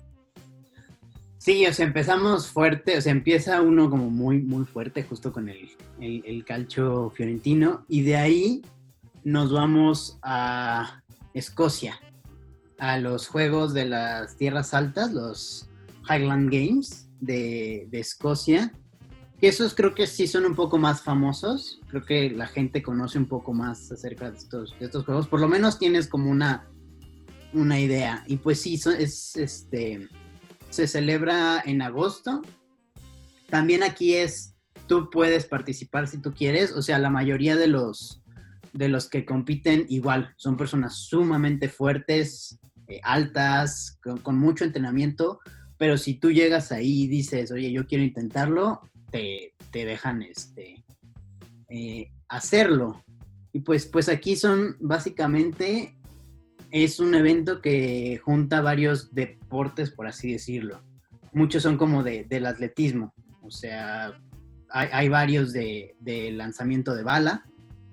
Sí, 1.39 1.65
o 1.67 1.73
sea, 1.73 1.85
empezamos 1.85 2.47
fuerte, 2.47 2.97
o 2.97 3.01
sea, 3.01 3.11
empieza 3.11 3.61
uno 3.61 3.89
como 3.89 4.09
muy, 4.09 4.41
muy 4.41 4.63
fuerte 4.63 5.03
justo 5.03 5.33
con 5.33 5.49
el, 5.49 5.69
el, 5.99 6.45
calcio 6.45 7.09
fiorentino 7.09 7.83
y 7.89 8.03
de 8.03 8.15
ahí 8.15 8.61
nos 9.25 9.51
vamos 9.51 10.17
a 10.21 11.01
Escocia, 11.35 11.99
a 12.79 12.97
los 12.97 13.27
Juegos 13.27 13.73
de 13.73 13.85
las 13.85 14.35
Tierras 14.37 14.73
Altas, 14.73 15.13
los 15.13 15.69
Highland 16.09 16.51
Games 16.51 17.07
de, 17.19 17.87
de 17.91 17.99
Escocia, 17.99 18.73
esos 19.41 19.75
creo 19.75 19.93
que 19.93 20.07
sí 20.07 20.27
son 20.27 20.45
un 20.45 20.55
poco 20.55 20.77
más 20.77 21.01
famosos, 21.01 21.79
creo 21.87 22.03
que 22.03 22.29
la 22.31 22.47
gente 22.47 22.81
conoce 22.81 23.17
un 23.19 23.27
poco 23.27 23.53
más 23.53 23.91
acerca 23.91 24.31
de 24.31 24.37
estos, 24.37 24.75
de 24.79 24.85
estos 24.85 25.05
juegos, 25.05 25.27
por 25.27 25.39
lo 25.39 25.47
menos 25.47 25.77
tienes 25.77 26.07
como 26.07 26.31
una, 26.31 26.67
una 27.53 27.79
idea, 27.79 28.23
y 28.27 28.37
pues 28.37 28.61
sí, 28.61 28.81
es 28.97 29.35
este 29.35 30.09
se 30.75 30.87
celebra 30.87 31.63
en 31.65 31.81
agosto. 31.81 32.41
También 33.49 33.81
aquí 33.81 34.15
es, 34.15 34.55
tú 34.87 35.09
puedes 35.09 35.45
participar 35.45 36.07
si 36.07 36.17
tú 36.17 36.33
quieres, 36.33 36.73
o 36.73 36.81
sea, 36.81 36.99
la 36.99 37.09
mayoría 37.09 37.55
de 37.55 37.67
los, 37.67 38.21
de 38.75 38.89
los 38.89 39.09
que 39.09 39.25
compiten 39.25 39.85
igual, 39.89 40.33
son 40.37 40.57
personas 40.57 40.97
sumamente 40.97 41.69
fuertes, 41.69 42.59
eh, 42.87 42.99
altas, 43.03 43.99
con, 44.21 44.37
mucho 44.37 44.65
entrenamiento, 44.65 45.39
pero 45.77 45.97
si 45.97 46.15
tú 46.15 46.31
llegas 46.31 46.71
ahí 46.71 47.03
y 47.03 47.07
dices, 47.07 47.51
oye, 47.51 47.71
yo 47.71 47.87
quiero 47.87 48.03
intentarlo, 48.03 48.81
te, 49.11 49.53
dejan 49.71 50.21
este, 50.21 50.83
eh, 51.69 52.11
hacerlo. 52.27 53.03
Y 53.53 53.61
pues, 53.61 53.85
pues 53.85 54.09
aquí 54.09 54.35
son 54.35 54.75
básicamente 54.79 55.95
es 56.71 56.99
un 56.99 57.15
evento 57.15 57.61
que 57.61 58.19
junta 58.23 58.61
varios 58.61 59.13
deportes, 59.13 59.91
por 59.91 60.07
así 60.07 60.33
decirlo. 60.33 60.81
Muchos 61.31 61.63
son 61.63 61.77
como 61.77 62.03
de, 62.03 62.25
del 62.25 62.45
atletismo, 62.45 63.13
o 63.41 63.51
sea, 63.51 64.13
hay, 64.69 65.07
varios 65.07 65.53
de, 65.53 65.95
lanzamiento 66.33 66.95
de 66.95 67.03
bala, 67.03 67.45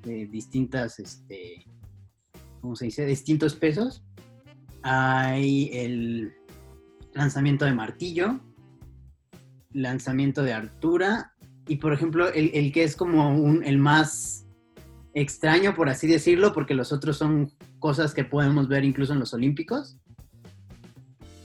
de 0.02 0.26
distintas, 0.26 0.98
este, 0.98 1.64
¿cómo 2.60 2.76
se 2.76 2.86
dice? 2.86 3.06
Distintos 3.06 3.54
pesos. 3.54 4.04
Hay 4.82 5.70
el 5.72 6.32
lanzamiento 7.14 7.64
de 7.64 7.72
martillo, 7.72 8.40
lanzamiento 9.72 10.42
de 10.42 10.52
altura 10.52 11.32
y, 11.66 11.76
por 11.76 11.92
ejemplo, 11.92 12.28
el, 12.32 12.72
que 12.72 12.84
es 12.84 12.96
como 12.96 13.34
un, 13.36 13.64
el 13.64 13.78
más 13.78 14.46
extraño, 15.14 15.74
por 15.74 15.88
así 15.88 16.06
decirlo, 16.06 16.52
porque 16.52 16.74
los 16.74 16.92
otros 16.92 17.16
son 17.16 17.52
cosas 17.78 18.14
que 18.14 18.24
podemos 18.24 18.68
ver 18.68 18.84
incluso 18.84 19.12
en 19.12 19.20
los 19.20 19.34
Olímpicos, 19.34 19.98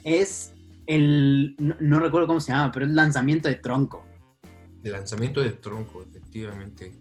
es 0.04 0.54
el, 0.86 1.56
no, 1.60 2.00
recuerdo 2.00 2.28
cómo 2.28 2.40
se 2.40 2.54
llama, 2.54 2.72
pero 2.72 2.86
es 2.86 2.92
lanzamiento 2.92 3.50
de 3.50 3.56
tronco. 3.56 4.06
El 4.84 4.94
lanzamiento 4.94 5.42
de 5.42 5.52
tronco, 5.52 6.02
efectivamente. 6.02 6.94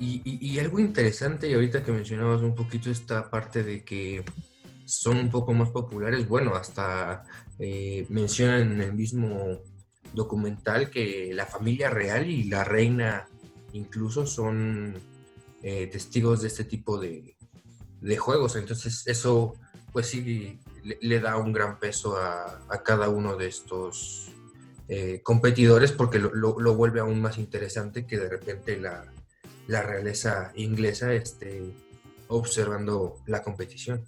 Y, 0.00 0.58
algo 0.60 0.78
interesante, 0.78 1.48
y 1.48 1.54
ahorita 1.54 1.82
que 1.82 1.90
mencionabas 1.90 2.42
un 2.42 2.54
poquito 2.54 2.88
esta 2.88 3.28
parte 3.30 3.64
de 3.64 3.84
que 3.84 4.24
son 4.84 5.18
un 5.18 5.30
poco 5.30 5.52
más 5.52 5.70
populares, 5.70 6.28
bueno, 6.28 6.54
hasta 6.54 7.24
eh, 7.58 8.06
mencionan 8.08 8.72
en 8.72 8.80
el 8.80 8.92
mismo 8.92 9.60
documental 10.14 10.88
que 10.90 11.32
la 11.34 11.46
familia 11.46 11.90
real 11.90 12.30
y 12.30 12.44
la 12.44 12.62
reina 12.64 13.28
incluso 13.72 14.26
son 14.26 14.94
eh, 15.62 15.88
testigos 15.88 16.42
de 16.42 16.48
este 16.48 16.64
tipo 16.64 16.98
de, 16.98 17.36
de 18.00 18.16
juegos. 18.16 18.56
Entonces 18.56 19.06
eso 19.06 19.54
pues 19.92 20.06
sí 20.06 20.60
le, 21.00 21.20
da 21.20 21.36
un 21.36 21.52
gran 21.52 21.78
peso 21.78 22.16
a, 22.16 22.60
cada 22.84 23.08
uno 23.08 23.36
de 23.36 23.48
estos 23.48 24.30
eh, 24.88 25.20
competidores 25.22 25.92
porque 25.92 26.18
lo, 26.18 26.74
vuelve 26.74 27.00
aún 27.00 27.20
más 27.20 27.38
interesante 27.38 28.06
que 28.06 28.18
de 28.18 28.28
repente 28.28 28.78
la, 28.78 29.04
la 29.68 29.82
realeza 29.82 30.50
inglesa 30.56 31.12
esté 31.12 31.62
observando 32.26 33.22
la 33.26 33.42
competición. 33.42 34.02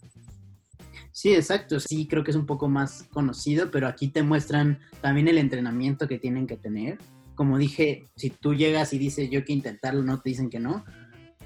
Sí, 1.12 1.34
exacto. 1.34 1.78
Sí, 1.78 2.08
creo 2.08 2.24
que 2.24 2.30
es 2.30 2.36
un 2.36 2.46
poco 2.46 2.68
más 2.68 3.04
conocido, 3.12 3.70
pero 3.70 3.86
aquí 3.86 4.08
te 4.08 4.22
muestran 4.22 4.80
también 5.02 5.28
el 5.28 5.38
entrenamiento 5.38 6.08
que 6.08 6.18
tienen 6.18 6.46
que 6.46 6.56
tener. 6.56 6.98
Como 7.34 7.58
dije, 7.58 8.08
si 8.16 8.30
tú 8.30 8.54
llegas 8.54 8.92
y 8.92 8.98
dices 8.98 9.30
yo 9.30 9.44
quiero 9.44 9.58
intentarlo, 9.58 10.02
no 10.02 10.20
te 10.20 10.30
dicen 10.30 10.50
que 10.50 10.60
no. 10.60 10.84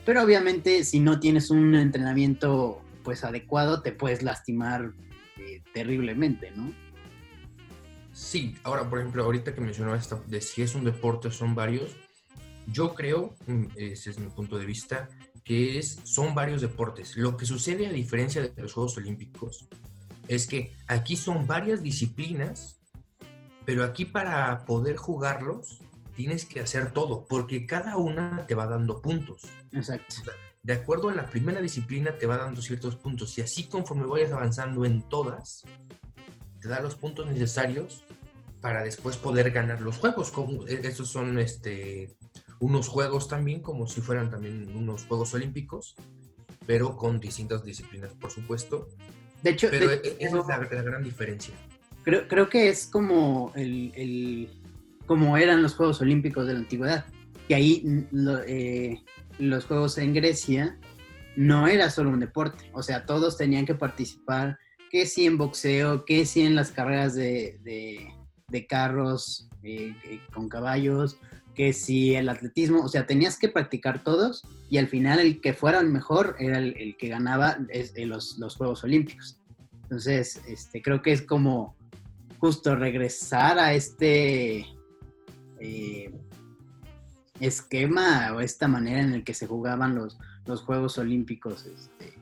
Pero 0.06 0.22
obviamente 0.22 0.84
si 0.84 1.00
no 1.00 1.18
tienes 1.18 1.50
un 1.50 1.74
entrenamiento 1.74 2.80
pues 3.02 3.24
adecuado, 3.24 3.82
te 3.82 3.92
puedes 3.92 4.22
lastimar 4.22 4.92
eh, 5.38 5.62
terriblemente, 5.72 6.52
¿no? 6.52 6.72
Sí, 8.12 8.54
ahora 8.62 8.88
por 8.88 9.00
ejemplo, 9.00 9.24
ahorita 9.24 9.54
que 9.54 9.60
mencionaba 9.60 9.96
esta, 9.96 10.22
de 10.26 10.40
si 10.40 10.62
es 10.62 10.76
un 10.76 10.84
deporte 10.84 11.32
son 11.32 11.56
varios, 11.56 11.96
yo 12.66 12.94
creo, 12.94 13.34
ese 13.76 14.10
es 14.10 14.18
mi 14.18 14.28
punto 14.28 14.58
de 14.58 14.66
vista, 14.66 15.08
que 15.44 15.78
es, 15.78 16.00
son 16.04 16.34
varios 16.34 16.62
deportes. 16.62 17.16
Lo 17.16 17.36
que 17.36 17.46
sucede 17.46 17.86
a 17.86 17.92
diferencia 17.92 18.42
de 18.42 18.62
los 18.62 18.72
Juegos 18.72 18.96
Olímpicos 18.96 19.68
es 20.28 20.46
que 20.46 20.72
aquí 20.86 21.16
son 21.16 21.46
varias 21.46 21.82
disciplinas, 21.82 22.80
pero 23.64 23.84
aquí 23.84 24.04
para 24.04 24.64
poder 24.64 24.96
jugarlos 24.96 25.80
tienes 26.14 26.46
que 26.46 26.60
hacer 26.60 26.92
todo, 26.92 27.26
porque 27.28 27.66
cada 27.66 27.96
una 27.96 28.46
te 28.46 28.54
va 28.54 28.66
dando 28.66 29.02
puntos. 29.02 29.42
Exacto. 29.72 30.16
de 30.62 30.72
acuerdo 30.72 31.08
a 31.08 31.14
la 31.14 31.28
primera 31.28 31.60
disciplina 31.60 32.16
te 32.16 32.26
va 32.26 32.38
dando 32.38 32.62
ciertos 32.62 32.96
puntos 32.96 33.36
y 33.36 33.42
así 33.42 33.64
conforme 33.64 34.06
vayas 34.06 34.32
avanzando 34.32 34.84
en 34.84 35.02
todas, 35.08 35.64
te 36.60 36.68
da 36.68 36.80
los 36.80 36.94
puntos 36.94 37.26
necesarios 37.26 38.04
para 38.62 38.82
después 38.82 39.18
poder 39.18 39.50
ganar 39.50 39.82
los 39.82 39.98
juegos. 39.98 40.32
E, 40.68 40.86
estos 40.88 41.10
son 41.10 41.38
este, 41.38 42.16
unos 42.60 42.88
juegos 42.88 43.28
también, 43.28 43.60
como 43.60 43.86
si 43.86 44.00
fueran 44.00 44.30
también 44.30 44.74
unos 44.74 45.04
Juegos 45.04 45.34
Olímpicos, 45.34 45.96
pero 46.66 46.96
con 46.96 47.20
distintas 47.20 47.64
disciplinas, 47.64 48.12
por 48.14 48.30
supuesto. 48.30 48.88
De 49.42 49.50
hecho, 49.50 49.68
pero 49.70 49.90
e, 49.90 50.16
esa 50.18 50.38
es 50.38 50.46
la, 50.46 50.58
gran 50.58 51.02
diferencia. 51.02 51.54
Creo, 52.02 52.26
creo 52.28 52.48
que 52.48 52.68
es 52.68 52.86
como 52.86 53.52
el 53.54 54.48
como 55.06 55.36
eran 55.36 55.62
los 55.62 55.74
Juegos 55.74 56.00
Olímpicos 56.00 56.46
de 56.46 56.54
la 56.54 56.60
Antigüedad. 56.60 57.04
Que 57.48 57.54
ahí 57.54 58.06
eh, 58.46 59.02
los 59.38 59.66
Juegos 59.66 59.98
en 59.98 60.14
Grecia 60.14 60.78
no 61.36 61.66
era 61.66 61.90
solo 61.90 62.10
un 62.10 62.20
deporte, 62.20 62.70
o 62.72 62.82
sea, 62.82 63.06
todos 63.06 63.36
tenían 63.36 63.66
que 63.66 63.74
participar, 63.74 64.56
que 64.90 65.04
si 65.04 65.26
en 65.26 65.36
boxeo, 65.36 66.04
que 66.04 66.24
si 66.26 66.42
en 66.42 66.54
las 66.54 66.70
carreras 66.70 67.14
de, 67.14 67.58
de, 68.48 68.66
carros 68.68 69.48
eh, 69.64 69.94
eh, 70.04 70.20
con 70.32 70.48
caballos, 70.48 71.18
que 71.54 71.72
si 71.72 72.14
el 72.14 72.28
atletismo, 72.28 72.82
o 72.82 72.88
sea, 72.88 73.06
tenías 73.06 73.38
que 73.38 73.48
practicar 73.48 74.02
todos 74.02 74.42
y 74.68 74.78
al 74.78 74.88
final 74.88 75.20
el 75.20 75.40
que 75.40 75.54
fuera 75.54 75.80
el 75.80 75.88
mejor 75.88 76.36
era 76.38 76.58
el, 76.58 76.96
que 76.98 77.08
ganaba 77.08 77.58
los, 77.96 78.38
los, 78.38 78.56
Juegos 78.56 78.84
Olímpicos. 78.84 79.38
Entonces, 79.82 80.40
este, 80.48 80.82
creo 80.82 81.02
que 81.02 81.12
es 81.12 81.22
como 81.22 81.76
justo 82.38 82.74
regresar 82.74 83.58
a 83.58 83.72
este 83.74 84.66
eh, 85.60 86.12
esquema 87.40 88.32
o 88.34 88.40
esta 88.40 88.68
manera 88.68 89.00
en 89.00 89.14
el 89.14 89.24
que 89.24 89.34
se 89.34 89.46
jugaban 89.46 89.94
los, 89.94 90.18
los 90.46 90.62
Juegos 90.62 90.98
Olímpicos 90.98 91.66
este, 91.66 92.14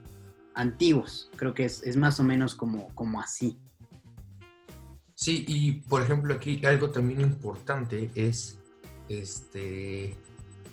antiguos. 0.55 1.31
Creo 1.37 1.55
que 1.55 1.65
es, 1.65 1.97
más 1.97 2.21
o 2.21 2.25
menos 2.25 2.55
como, 2.55 2.95
como 2.95 3.21
así. 3.21 3.59
Sí, 5.15 5.45
y 5.47 5.73
por 5.73 6.03
ejemplo 6.03 6.35
aquí 6.35 6.65
algo 6.67 6.91
también 6.91 7.21
importante 7.21 8.11
es, 8.15 8.59
este, 9.21 10.17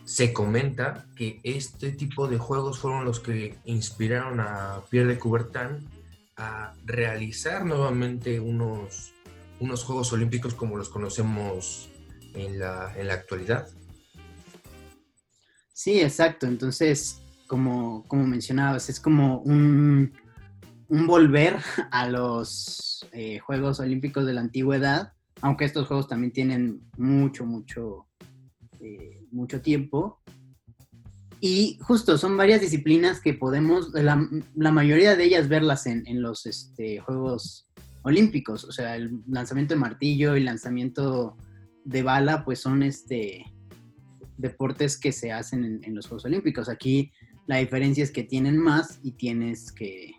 se 0.05 0.33
comenta 0.33 1.05
que 1.15 1.39
este 1.43 1.91
tipo 1.91 2.27
de 2.27 2.37
juegos 2.37 2.79
fueron 2.79 3.05
los 3.05 3.19
que 3.19 3.57
inspiraron 3.65 4.39
a 4.39 4.81
Pierre 4.89 5.13
de 5.13 5.19
Coubertin 5.19 5.87
a 6.37 6.73
realizar 6.85 7.65
nuevamente 7.65 8.39
unos, 8.39 9.13
unos 9.59 9.83
Juegos 9.83 10.13
Olímpicos 10.13 10.53
como 10.53 10.77
los 10.77 10.89
conocemos 10.89 11.89
en 12.33 12.59
la, 12.59 12.93
en 12.97 13.07
la 13.07 13.13
actualidad. 13.15 13.67
Sí, 15.73 16.01
exacto. 16.01 16.47
Entonces, 16.47 17.21
como, 17.47 18.05
como 18.07 18.27
mencionabas, 18.27 18.89
es 18.89 18.99
como 18.99 19.39
un, 19.39 20.13
un 20.89 21.07
volver 21.07 21.57
a 21.91 22.09
los 22.09 23.07
eh, 23.11 23.39
Juegos 23.39 23.79
Olímpicos 23.79 24.25
de 24.25 24.33
la 24.33 24.41
antigüedad, 24.41 25.13
aunque 25.41 25.65
estos 25.65 25.87
juegos 25.87 26.07
también 26.07 26.33
tienen 26.33 26.81
mucho, 26.97 27.45
mucho, 27.45 28.08
eh, 28.79 29.21
mucho 29.31 29.61
tiempo. 29.61 30.19
Y 31.41 31.77
justo 31.81 32.17
son 32.17 32.35
varias 32.35 32.59
disciplinas 32.59 33.21
que 33.21 33.33
podemos, 33.33 33.93
la, 33.93 34.27
la 34.55 34.71
mayoría 34.71 35.15
de 35.15 35.23
ellas 35.23 35.47
verlas 35.47 35.85
en, 35.85 36.05
en 36.05 36.21
los 36.21 36.45
este, 36.45 36.99
Juegos 36.99 37.69
Olímpicos. 38.01 38.65
O 38.65 38.71
sea, 38.71 38.95
el 38.95 39.21
lanzamiento 39.27 39.73
de 39.73 39.79
martillo 39.79 40.35
y 40.35 40.43
lanzamiento 40.43 41.37
de 41.85 42.03
bala, 42.03 42.43
pues 42.43 42.59
son 42.59 42.83
este, 42.83 43.45
deportes 44.37 44.97
que 44.97 45.13
se 45.13 45.31
hacen 45.31 45.63
en, 45.63 45.83
en 45.83 45.95
los 45.95 46.07
Juegos 46.07 46.25
Olímpicos. 46.25 46.67
Aquí 46.67 47.11
la 47.47 47.57
diferencia 47.57 48.03
es 48.03 48.11
que 48.11 48.23
tienen 48.23 48.57
más 48.57 48.99
y 49.01 49.11
tienes 49.11 49.71
que, 49.71 50.15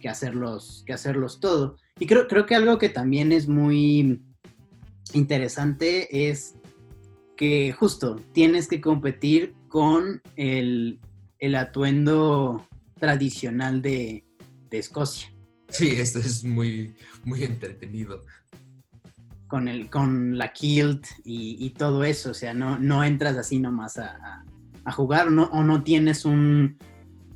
que 0.00 0.08
hacerlos, 0.08 0.82
que 0.84 0.92
hacerlos 0.92 1.40
todo. 1.40 1.76
Y 1.98 2.06
creo, 2.06 2.26
creo 2.26 2.44
que 2.44 2.56
algo 2.56 2.76
que 2.76 2.88
también 2.88 3.30
es 3.30 3.46
muy 3.48 4.20
interesante 5.12 6.28
es 6.28 6.56
que 7.36 7.72
justo 7.72 8.16
tienes 8.32 8.68
que 8.68 8.80
competir 8.80 9.54
con 9.68 10.22
el, 10.36 11.00
el 11.38 11.54
atuendo 11.54 12.66
tradicional 12.98 13.82
de, 13.82 14.24
de, 14.70 14.78
Escocia. 14.78 15.28
Sí, 15.68 15.88
esto 15.90 16.18
es 16.18 16.44
muy, 16.44 16.94
muy 17.24 17.44
entretenido. 17.44 18.22
Con, 19.46 19.68
el, 19.68 19.88
con 19.90 20.36
la 20.38 20.52
kilt 20.52 21.06
y, 21.24 21.56
y 21.64 21.70
todo 21.70 22.02
eso, 22.02 22.30
o 22.30 22.34
sea, 22.34 22.54
no, 22.54 22.78
no 22.78 23.04
entras 23.04 23.36
así 23.36 23.58
nomás 23.60 23.98
a, 23.98 24.16
a, 24.16 24.44
a 24.84 24.92
jugar 24.92 25.30
no, 25.30 25.44
o 25.44 25.62
no 25.62 25.84
tienes 25.84 26.24
un, 26.24 26.76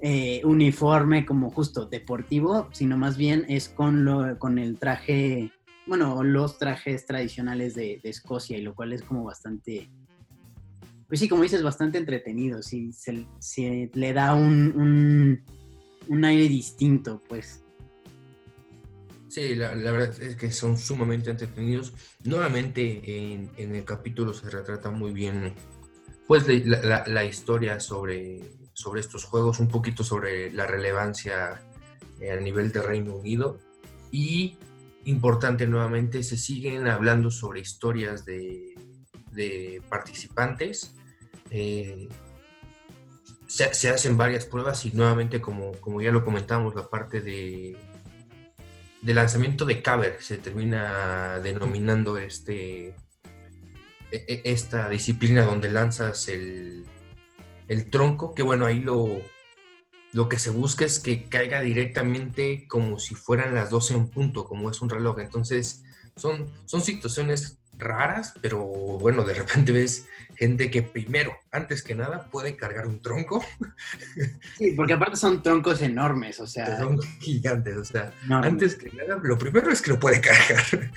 eh, 0.01 0.43
uniforme 0.45 1.27
como 1.27 1.51
justo 1.51 1.87
deportivo, 1.87 2.69
sino 2.71 2.97
más 2.97 3.17
bien 3.17 3.45
es 3.49 3.69
con, 3.69 4.05
lo, 4.05 4.39
con 4.39 4.61
el 4.61 4.79
traje, 4.79 5.51
bueno, 5.89 6.23
los 6.23 6.59
trajes 6.59 7.07
tradicionales 7.07 7.75
de, 7.75 8.01
Escocia, 8.05 8.59
y 8.59 8.63
lo 8.63 8.75
cual 8.75 8.93
es 8.93 9.03
como 9.03 9.25
bastante, 9.25 9.91
pues 11.09 11.21
sí, 11.21 11.29
como 11.29 11.43
dices, 11.43 11.63
bastante 11.63 11.99
entretenido, 11.99 12.63
sí, 12.63 12.93
se, 12.93 13.91
le 13.93 14.13
da 14.13 14.35
un, 14.35 15.43
un, 16.09 16.25
aire 16.25 16.49
distinto, 16.49 17.23
pues. 17.29 17.65
Sí, 19.29 19.55
la, 19.55 19.75
verdad 19.75 20.23
es 20.23 20.37
que 20.37 20.51
son 20.51 20.79
sumamente 20.79 21.31
entretenidos. 21.31 21.93
Nuevamente 22.25 23.33
en, 23.33 23.51
en 23.57 23.75
el 23.75 23.85
capítulo 23.85 24.33
se 24.33 24.49
retrata 24.49 24.91
muy 24.91 25.13
bien 25.13 25.55
pues 26.27 26.47
la 26.47 27.25
historia 27.25 27.81
sobre 27.81 28.59
sobre 28.79 29.01
estos 29.01 29.25
juegos, 29.25 29.59
un 29.59 29.67
poquito 29.67 30.05
sobre 30.05 30.53
la 30.53 30.65
relevancia 30.65 31.61
eh, 32.21 32.31
a 32.31 32.37
nivel 32.37 32.71
de 32.71 32.81
Reino 32.81 33.17
Unido 33.17 33.59
y 34.13 34.57
importante 35.09 35.67
nuevamente, 35.67 36.23
se 36.23 36.37
siguen 36.37 36.87
hablando 36.87 37.31
sobre 37.31 37.61
historias 37.61 38.25
de, 38.25 38.75
de 39.33 39.83
participantes. 39.89 40.95
Eh, 41.51 42.09
se, 43.47 43.73
se, 43.75 43.89
hacen 43.89 44.17
varias 44.17 44.45
pruebas 44.45 44.85
y 44.85 44.93
nuevamente, 44.93 45.41
como, 45.41 45.73
como 45.81 46.03
ya 46.03 46.13
lo 46.13 46.25
comentamos, 46.25 46.75
la 46.75 46.89
parte 46.89 47.21
de, 47.21 47.77
de 49.01 49.15
lanzamiento 49.15 49.65
de 49.65 49.83
caber 49.83 50.19
se 50.21 50.39
termina 50.39 51.41
denominando 51.41 52.19
este, 52.19 52.89
e, 52.89 52.97
e, 54.11 54.43
esta 54.45 54.89
disciplina 54.89 55.45
donde 55.45 55.71
lanzas 55.71 56.29
el, 56.29 56.85
el 57.69 57.91
tronco, 57.91 58.35
que 58.35 58.43
bueno, 58.43 58.67
ahí 58.67 58.81
lo, 58.81 59.23
lo 60.13 60.29
que 60.29 60.39
se 60.39 60.51
busca 60.51 60.85
es 60.85 61.01
que 61.01 61.25
caiga 61.25 61.61
directamente 61.61 62.67
como 62.69 62.99
si 62.99 63.15
fueran 63.15 63.55
las 63.55 63.71
12 63.71 63.95
en 63.95 64.09
punto, 64.09 64.45
como 64.45 64.71
es 64.71 64.81
un 64.81 64.91
reloj. 64.91 65.21
Entonces, 65.21 65.85
son, 66.17 66.47
son 66.65 66.81
situaciones 66.81 67.59
raras, 67.77 68.35
pero 68.41 68.65
bueno, 68.65 69.25
de 69.25 69.35
repente 69.35 69.73
ves 69.73 70.07
gente 70.35 70.71
que 70.71 70.83
primero, 70.83 71.33
antes 71.53 71.83
que 71.83 71.95
nada, 71.95 72.29
puede 72.31 72.57
cargar 72.57 72.87
un 72.87 73.01
tronco. 73.01 73.45
Sí, 74.57 74.73
porque 74.73 74.95
aparte 74.95 75.17
son 75.17 75.43
troncos 75.43 75.83
enormes, 75.83 76.41
o 76.41 76.47
sea. 76.47 76.79
Son 76.79 77.01
gigantes, 77.21 77.77
o 77.77 77.85
sea, 77.85 78.13
antes 78.31 78.75
que 78.75 78.91
nada, 78.91 79.21
lo 79.23 79.39
primero 79.39 79.71
es 79.71 79.83
que 79.83 79.91
lo 79.91 80.01
puede 80.01 80.21
cargar. 80.21 80.93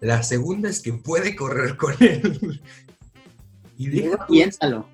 La 0.00 0.22
segunda 0.22 0.68
es 0.68 0.80
que 0.80 0.92
puede 0.92 1.36
correr 1.36 1.76
con 1.76 1.94
él. 2.00 2.60
Y 3.78 4.02
piénsalo 4.28 4.88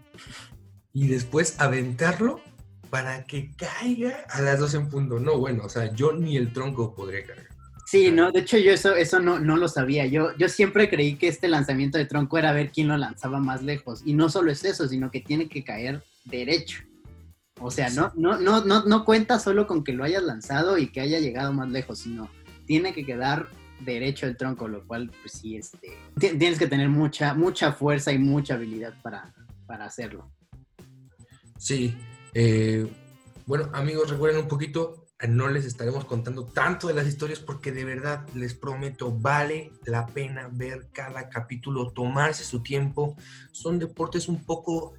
y 0.93 1.07
después 1.07 1.61
aventarlo 1.61 2.41
para 2.91 3.25
que 3.25 3.51
caiga 3.57 4.25
a 4.31 4.41
las 4.41 4.59
dos 4.59 4.75
en 4.75 4.89
punto. 4.89 5.21
No, 5.21 5.39
bueno, 5.39 5.65
o 5.65 5.69
sea, 5.69 5.93
yo 5.93 6.13
ni 6.13 6.37
el 6.37 6.53
tronco 6.53 6.95
podría 6.95 7.25
cargar. 7.25 7.49
Sí, 7.87 8.11
no, 8.11 8.31
de 8.31 8.41
hecho 8.41 8.59
yo 8.59 8.71
eso, 8.71 8.95
eso 8.95 9.19
no, 9.19 9.41
no 9.41 9.57
lo 9.57 9.67
sabía. 9.67 10.05
Yo, 10.07 10.37
yo 10.37 10.51
siempre 10.51 10.91
creí 10.91 11.17
que 11.17 11.29
este 11.29 11.49
lanzamiento 11.49 11.97
de 11.97 12.05
tronco 12.05 12.37
era 12.37 12.53
ver 12.53 12.71
quién 12.71 12.89
lo 12.89 12.97
lanzaba 12.99 13.41
más 13.41 13.63
lejos. 13.63 14.03
Y 14.05 14.13
no 14.13 14.29
solo 14.29 14.51
es 14.51 14.63
eso, 14.65 14.87
sino 14.87 15.11
que 15.11 15.21
tiene 15.21 15.49
que 15.49 15.65
caer 15.65 16.03
derecho. 16.27 16.83
O 17.61 17.71
sea, 17.71 17.89
no, 17.91 18.13
no, 18.15 18.39
no, 18.39 18.65
no, 18.65 18.85
no 18.85 19.05
cuenta 19.05 19.39
solo 19.39 19.67
con 19.67 19.85
que 19.85 19.93
lo 19.93 20.05
hayas 20.05 20.23
lanzado 20.23 20.77
y 20.77 20.89
que 20.89 21.01
haya 21.01 21.19
llegado 21.19 21.53
más 21.53 21.71
lejos, 21.71 22.01
sino 22.01 22.29
tiene 22.67 22.93
que 22.93 23.07
quedar 23.07 23.49
derecho 23.81 24.27
el 24.27 24.37
tronco, 24.37 24.69
lo 24.69 24.87
cual, 24.87 25.11
pues 25.23 25.33
sí, 25.33 25.57
este, 25.57 25.97
tienes 26.19 26.59
que 26.59 26.67
tener 26.67 26.89
mucha, 26.89 27.35
mucha 27.35 27.73
fuerza 27.73 28.13
y 28.13 28.19
mucha 28.19 28.55
habilidad 28.55 28.95
para, 29.03 29.33
para 29.67 29.87
hacerlo. 29.87 30.31
Sí. 31.59 31.97
Eh, 32.41 32.87
bueno, 33.47 33.69
amigos, 33.73 34.11
recuerden 34.11 34.43
un 34.43 34.47
poquito, 34.47 35.09
no 35.29 35.49
les 35.49 35.65
estaremos 35.65 36.05
contando 36.05 36.45
tanto 36.45 36.87
de 36.87 36.95
las 36.95 37.09
historias 37.09 37.41
porque 37.41 37.73
de 37.73 37.85
verdad 37.85 38.25
les 38.33 38.55
prometo, 38.55 39.11
vale 39.11 39.73
la 39.85 40.07
pena 40.07 40.49
ver 40.53 40.87
cada 40.93 41.29
capítulo, 41.31 41.91
tomarse 41.91 42.45
su 42.45 42.63
tiempo. 42.63 43.17
Son 43.51 43.81
deportes 43.81 44.29
un 44.29 44.45
poco... 44.45 44.95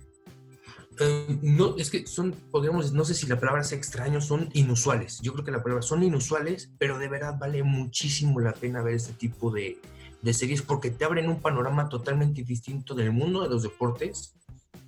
Eh, 1.00 1.40
no, 1.42 1.78
es 1.78 1.90
que 1.90 2.06
son, 2.08 2.34
podríamos, 2.52 2.92
no 2.92 3.06
sé 3.06 3.14
si 3.14 3.26
la 3.26 3.40
palabra 3.40 3.64
sea 3.64 3.78
extraño, 3.78 4.20
son 4.20 4.50
inusuales. 4.52 5.22
Yo 5.22 5.32
creo 5.32 5.46
que 5.46 5.52
la 5.52 5.64
palabra 5.64 5.82
son 5.82 6.04
inusuales, 6.04 6.74
pero 6.78 7.00
de 7.00 7.08
verdad 7.08 7.38
vale 7.40 7.64
muchísimo 7.64 8.42
la 8.42 8.52
pena 8.52 8.82
ver 8.82 8.96
este 8.96 9.14
tipo 9.14 9.50
de, 9.50 9.80
de 10.22 10.34
series 10.34 10.62
porque 10.62 10.92
te 10.92 11.06
abren 11.06 11.30
un 11.30 11.42
panorama 11.42 11.88
totalmente 11.88 12.44
distinto 12.44 12.96
del 12.96 13.14
mundo 13.14 13.44
de 13.44 13.48
los 13.50 13.64
deportes 13.64 14.36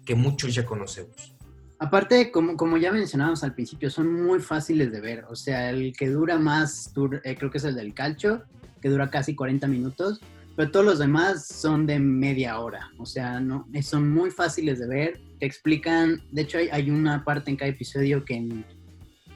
que 0.03 0.15
muchos 0.15 0.53
ya 0.53 0.65
conocemos. 0.65 1.33
Aparte, 1.81 2.29
como, 2.29 2.77
ya 2.77 2.91
mencionábamos 2.91 3.43
al 3.43 3.55
principio, 3.55 3.89
son 3.89 4.13
muy 4.23 4.39
fáciles 4.39 4.91
de 4.91 5.01
ver. 5.01 5.25
O 5.29 5.35
sea, 5.35 5.71
el 5.71 5.93
que 5.97 6.09
dura 6.09 6.37
más, 6.37 6.93
eh, 7.23 7.35
creo 7.35 7.49
que 7.49 7.57
es 7.57 7.63
el 7.63 7.73
del 7.73 7.95
calcho, 7.95 8.43
que 8.79 8.87
dura 8.87 9.09
casi 9.09 9.33
40 9.33 9.67
minutos, 9.67 10.21
pero 10.55 10.69
todos 10.69 10.85
los 10.85 10.99
demás 10.99 11.47
son 11.47 11.87
de 11.87 11.97
media 11.97 12.59
hora. 12.59 12.91
O 12.99 13.07
sea, 13.07 13.39
no, 13.39 13.67
son 13.81 14.11
muy 14.11 14.29
fáciles 14.29 14.77
de 14.77 14.85
ver. 14.85 15.21
Te 15.39 15.47
explican, 15.47 16.21
de 16.31 16.43
hecho 16.43 16.59
hay, 16.59 16.91
una 16.91 17.25
parte 17.25 17.49
en 17.49 17.57
cada 17.57 17.71
episodio 17.71 18.25
que 18.25 18.35
en 18.35 18.63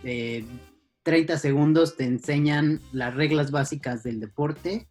eh, 0.03 0.45
30 1.01 1.39
segundos 1.39 1.97
te 1.97 2.03
enseñan 2.03 2.79
las 2.91 3.15
reglas 3.15 3.49
básicas 3.49 4.03
del 4.03 4.19
deporte 4.19 4.87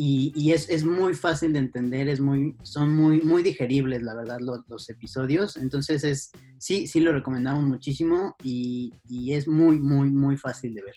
y, 0.00 0.52
es, 0.52 0.68
es, 0.68 0.84
muy 0.84 1.14
fácil 1.14 1.52
de 1.52 1.58
entender, 1.58 2.08
es 2.08 2.20
muy, 2.20 2.56
son 2.62 2.94
muy, 2.94 3.20
muy 3.20 3.42
digeribles, 3.42 4.02
la 4.02 4.14
verdad, 4.14 4.38
los, 4.40 4.60
los 4.68 4.88
episodios. 4.90 5.56
Entonces, 5.56 6.04
es, 6.04 6.30
sí, 6.58 6.86
sí 6.86 7.00
lo 7.00 7.12
recomendamos 7.12 7.64
muchísimo 7.64 8.36
y, 8.42 8.94
y, 9.08 9.32
es 9.32 9.48
muy, 9.48 9.80
muy, 9.80 10.10
muy 10.10 10.36
fácil 10.36 10.74
de 10.74 10.82
ver. 10.82 10.94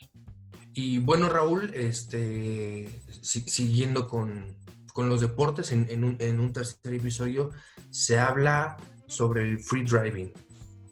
Y 0.73 0.99
bueno, 0.99 1.29
Raúl, 1.29 1.71
este, 1.73 3.01
si, 3.21 3.41
siguiendo 3.41 4.07
con, 4.07 4.55
con, 4.93 5.09
los 5.09 5.19
deportes, 5.19 5.71
en, 5.71 5.87
en, 5.89 6.03
un, 6.03 6.17
en 6.19 6.39
un 6.39 6.53
tercer 6.53 6.93
episodio 6.93 7.49
se 7.89 8.19
habla 8.19 8.77
sobre 9.07 9.49
el 9.49 9.59
free 9.59 9.83
driving, 9.83 10.31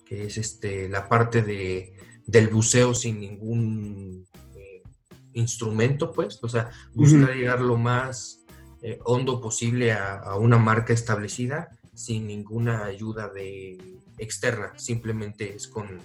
que 0.03 0.25
es 0.25 0.37
este, 0.37 0.89
la 0.89 1.07
parte 1.07 1.43
de, 1.43 1.93
del 2.25 2.47
buceo 2.47 2.95
sin 2.95 3.19
ningún 3.19 4.27
instrumento, 5.33 6.11
pues, 6.11 6.39
o 6.41 6.49
sea, 6.49 6.71
buscar 6.93 7.21
uh 7.21 7.25
-huh. 7.27 7.35
llegar 7.35 7.61
lo 7.61 7.77
más 7.77 8.45
eh, 8.81 8.99
hondo 9.05 9.41
posible 9.41 9.91
a, 9.91 10.19
a, 10.19 10.37
una 10.37 10.57
marca 10.57 10.93
establecida 10.93 11.69
sin 11.93 12.27
ninguna 12.27 12.85
ayuda 12.85 13.29
de 13.29 13.77
externa, 14.17 14.71
simplemente 14.77 15.53
es 15.53 15.67
con, 15.67 15.99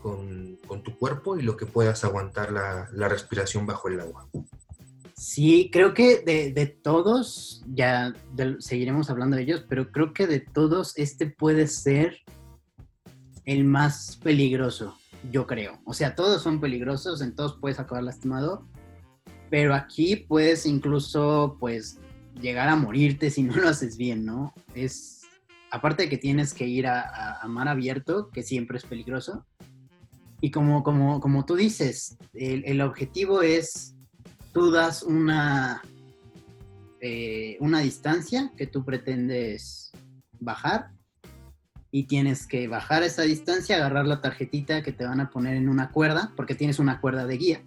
con, 0.00 0.56
con 0.66 0.82
tu 0.82 0.96
cuerpo 0.96 1.36
y 1.36 1.42
lo 1.42 1.56
que 1.56 1.66
puedas 1.66 2.04
aguantar 2.04 2.52
la, 2.52 2.88
la 2.92 3.08
respiración 3.08 3.66
bajo 3.66 3.88
el 3.88 4.00
agua. 4.00 4.28
Sí, 5.16 5.68
creo 5.70 5.92
que 5.92 6.20
de, 6.20 6.52
de 6.52 6.66
todos, 6.66 7.62
ya 7.66 8.14
de, 8.32 8.56
seguiremos 8.60 9.10
hablando 9.10 9.36
de 9.36 9.42
ellos, 9.42 9.64
pero 9.68 9.90
creo 9.90 10.14
que 10.14 10.26
de 10.26 10.40
todos 10.40 10.96
este 10.96 11.26
puede 11.26 11.66
ser 11.66 12.18
el 13.44 13.64
más 13.64 14.16
peligroso 14.22 14.96
yo 15.30 15.46
creo. 15.46 15.80
O 15.84 15.92
sea, 15.92 16.14
todos 16.14 16.42
son 16.42 16.60
peligrosos, 16.60 17.20
en 17.20 17.34
todos 17.34 17.58
puedes 17.60 17.78
acabar 17.78 18.04
lastimado, 18.04 18.66
pero 19.50 19.74
aquí 19.74 20.16
puedes 20.16 20.66
incluso, 20.66 21.56
pues, 21.60 21.98
llegar 22.40 22.68
a 22.68 22.76
morirte 22.76 23.30
si 23.30 23.42
no 23.42 23.56
lo 23.56 23.68
haces 23.68 23.96
bien, 23.96 24.24
¿no? 24.24 24.54
Es, 24.74 25.22
aparte 25.70 26.04
de 26.04 26.08
que 26.08 26.18
tienes 26.18 26.54
que 26.54 26.66
ir 26.66 26.86
a, 26.86 27.40
mar 27.48 27.68
abierto, 27.68 28.30
que 28.30 28.42
siempre 28.42 28.78
es 28.78 28.84
peligroso, 28.84 29.44
y 30.40 30.50
como, 30.50 30.82
como, 30.82 31.20
como 31.20 31.44
tú 31.44 31.56
dices, 31.56 32.16
el, 32.32 32.80
objetivo 32.80 33.42
es, 33.42 33.94
tú 34.54 34.70
das 34.70 35.02
una, 35.02 35.82
eh, 37.00 37.58
una 37.60 37.80
distancia 37.80 38.50
que 38.56 38.66
tú 38.66 38.84
pretendes 38.84 39.92
bajar 40.38 40.92
y 41.92 42.04
tienes 42.04 42.46
que 42.46 42.68
bajar 42.68 43.02
esa 43.02 43.22
distancia, 43.22 43.76
agarrar 43.76 44.06
la 44.06 44.20
tarjetita 44.20 44.82
que 44.82 44.92
te 44.92 45.04
van 45.04 45.20
a 45.20 45.30
poner 45.30 45.56
en 45.56 45.68
una 45.68 45.90
cuerda, 45.90 46.32
porque 46.36 46.54
tienes 46.54 46.78
una 46.78 47.00
cuerda 47.00 47.26
de 47.26 47.36
guía. 47.36 47.62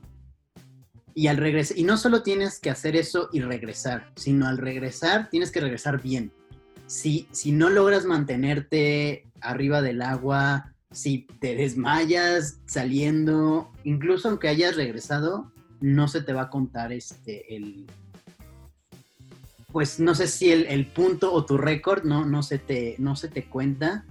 Y 1.14 1.28
al 1.28 1.38
regresar, 1.38 1.78
y 1.78 1.84
no 1.84 1.98
solo 1.98 2.24
tienes 2.24 2.60
que 2.60 2.70
hacer 2.70 2.96
eso 2.96 3.30
y 3.34 3.42
regresar, 3.42 4.12
sino 4.16 4.48
al 4.48 4.58
regresar 4.58 5.30
tienes 5.30 5.52
que 5.52 5.60
regresar 5.60 6.02
bien. 6.02 6.32
Si, 6.88 7.28
si 7.32 7.52
no 7.52 7.70
logras 7.70 8.06
mantenerte 8.06 9.26
arriba 9.42 9.82
del 9.82 10.02
agua, 10.02 10.74
si 10.92 11.28
te 11.40 11.56
desmayas 11.56 12.60
saliendo, 12.66 13.72
incluso 13.84 14.30
aunque 14.30 14.48
hayas 14.48 14.76
regresado, 14.76 15.52
no 15.82 16.08
se 16.08 16.22
te 16.22 16.34
va 16.34 16.44
a 16.44 16.50
contar 16.50 16.94
este 16.94 17.56
el 17.56 17.86
pues 19.74 20.00
no 20.00 20.14
sé 20.14 20.28
si 20.28 20.52
el, 20.52 20.68
el 20.68 20.86
punto 20.86 21.34
o 21.34 21.46
tu 21.46 21.58
récord 21.58 22.04
no, 22.04 22.26
no, 22.26 22.42
no 23.00 23.16
se 23.16 23.28
te 23.28 23.46
cuenta 23.50 24.06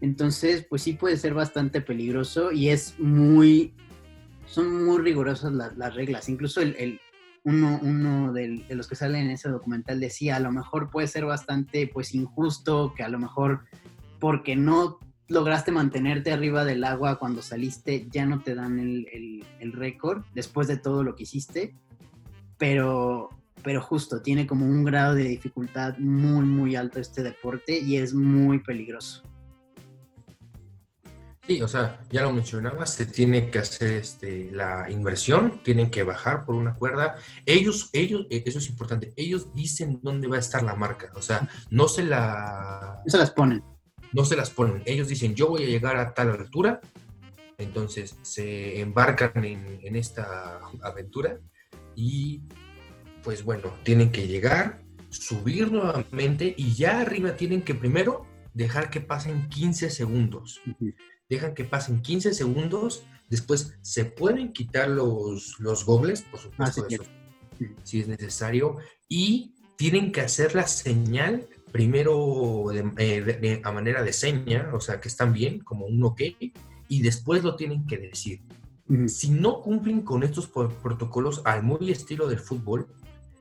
entonces, 0.00 0.66
pues 0.68 0.82
sí 0.82 0.94
puede 0.94 1.16
ser 1.16 1.34
bastante 1.34 1.80
peligroso 1.80 2.52
y 2.52 2.68
es 2.68 2.98
muy, 2.98 3.74
son 4.46 4.84
muy 4.84 4.98
rigurosas 4.98 5.52
las, 5.52 5.94
reglas. 5.94 6.28
Incluso 6.28 6.60
el, 6.60 7.00
uno, 7.44 7.78
uno 7.82 8.32
de 8.32 8.64
los 8.70 8.88
que 8.88 8.96
salen 8.96 9.26
en 9.26 9.30
ese 9.32 9.48
documental 9.48 10.00
decía, 10.00 10.36
a 10.36 10.40
lo 10.40 10.52
mejor 10.52 10.90
puede 10.90 11.06
ser 11.06 11.24
bastante 11.24 11.86
pues 11.86 12.14
injusto, 12.14 12.92
que 12.96 13.02
a 13.02 13.08
lo 13.08 13.18
mejor 13.18 13.64
porque 14.18 14.56
no 14.56 14.98
lograste 15.28 15.72
mantenerte 15.72 16.32
arriba 16.32 16.64
del 16.64 16.84
agua 16.84 17.18
cuando 17.18 17.40
saliste, 17.40 18.06
ya 18.10 18.26
no 18.26 18.42
te 18.42 18.54
dan 18.54 18.78
el, 18.78 19.44
el 19.60 19.72
récord 19.72 20.24
después 20.34 20.68
de 20.68 20.76
todo 20.76 21.02
lo 21.02 21.14
que 21.16 21.22
hiciste. 21.22 21.74
Pero, 22.58 23.30
pero 23.62 23.80
justo, 23.80 24.22
tiene 24.22 24.46
como 24.46 24.66
un 24.66 24.84
grado 24.84 25.14
de 25.14 25.24
dificultad 25.24 25.98
muy, 25.98 26.44
muy 26.44 26.76
alto 26.76 27.00
este 27.00 27.22
deporte 27.22 27.78
y 27.78 27.96
es 27.96 28.14
muy 28.14 28.60
peligroso. 28.60 29.22
Sí, 31.46 31.60
o 31.60 31.68
sea, 31.68 32.00
ya 32.10 32.22
lo 32.22 32.32
mencionabas, 32.32 32.94
se 32.94 33.04
tiene 33.04 33.50
que 33.50 33.58
hacer 33.58 33.92
este, 33.92 34.50
la 34.50 34.90
inversión, 34.90 35.60
tienen 35.62 35.90
que 35.90 36.02
bajar 36.02 36.46
por 36.46 36.54
una 36.54 36.74
cuerda. 36.74 37.16
Ellos, 37.44 37.90
ellos, 37.92 38.26
eh, 38.30 38.42
eso 38.46 38.58
es 38.58 38.68
importante, 38.70 39.12
ellos 39.16 39.52
dicen 39.54 40.00
dónde 40.02 40.26
va 40.26 40.36
a 40.36 40.40
estar 40.40 40.62
la 40.62 40.74
marca, 40.74 41.12
o 41.14 41.20
sea, 41.20 41.46
no 41.68 41.86
se 41.86 42.02
la... 42.02 43.02
No 43.04 43.10
se 43.10 43.18
las 43.18 43.30
ponen. 43.30 43.62
No 44.12 44.24
se 44.24 44.36
las 44.36 44.48
ponen, 44.48 44.82
ellos 44.86 45.08
dicen, 45.08 45.34
yo 45.34 45.48
voy 45.48 45.64
a 45.64 45.66
llegar 45.66 45.96
a 45.96 46.14
tal 46.14 46.30
altura, 46.30 46.80
entonces 47.58 48.16
se 48.22 48.80
embarcan 48.80 49.44
en, 49.44 49.80
en 49.82 49.96
esta 49.96 50.60
aventura 50.82 51.40
y 51.94 52.40
pues 53.22 53.44
bueno, 53.44 53.74
tienen 53.82 54.10
que 54.10 54.26
llegar, 54.26 54.82
subir 55.10 55.70
nuevamente 55.70 56.54
y 56.56 56.74
ya 56.74 57.00
arriba 57.00 57.36
tienen 57.36 57.62
que 57.62 57.74
primero 57.74 58.26
dejar 58.54 58.88
que 58.88 59.00
pasen 59.00 59.48
15 59.48 59.90
segundos 59.90 60.62
dejan 61.28 61.54
que 61.54 61.64
pasen 61.64 62.02
15 62.02 62.34
segundos, 62.34 63.04
después 63.28 63.74
se 63.82 64.04
pueden 64.04 64.52
quitar 64.52 64.88
los, 64.88 65.58
los 65.58 65.84
gobles, 65.84 66.22
por 66.22 66.40
supuesto, 66.40 66.86
ah, 66.90 67.04
si 67.82 68.00
es 68.00 68.08
necesario, 68.08 68.76
y 69.08 69.54
tienen 69.76 70.12
que 70.12 70.20
hacer 70.20 70.54
la 70.54 70.66
señal 70.66 71.46
primero 71.74 72.70
eh, 72.72 73.60
a 73.64 73.72
manera 73.72 74.04
de 74.04 74.12
seña, 74.12 74.70
o 74.72 74.78
sea, 74.78 75.00
que 75.00 75.08
están 75.08 75.32
bien, 75.32 75.58
como 75.58 75.86
un 75.86 76.04
ok, 76.04 76.20
y 76.86 77.02
después 77.02 77.42
lo 77.42 77.56
tienen 77.56 77.84
que 77.84 77.98
decir. 77.98 78.42
Si 79.08 79.30
no 79.30 79.60
cumplen 79.60 80.02
con 80.02 80.22
estos 80.22 80.46
protocolos 80.46 81.42
al 81.44 81.64
muy 81.64 81.90
estilo 81.90 82.28
del 82.28 82.38
fútbol, 82.38 82.86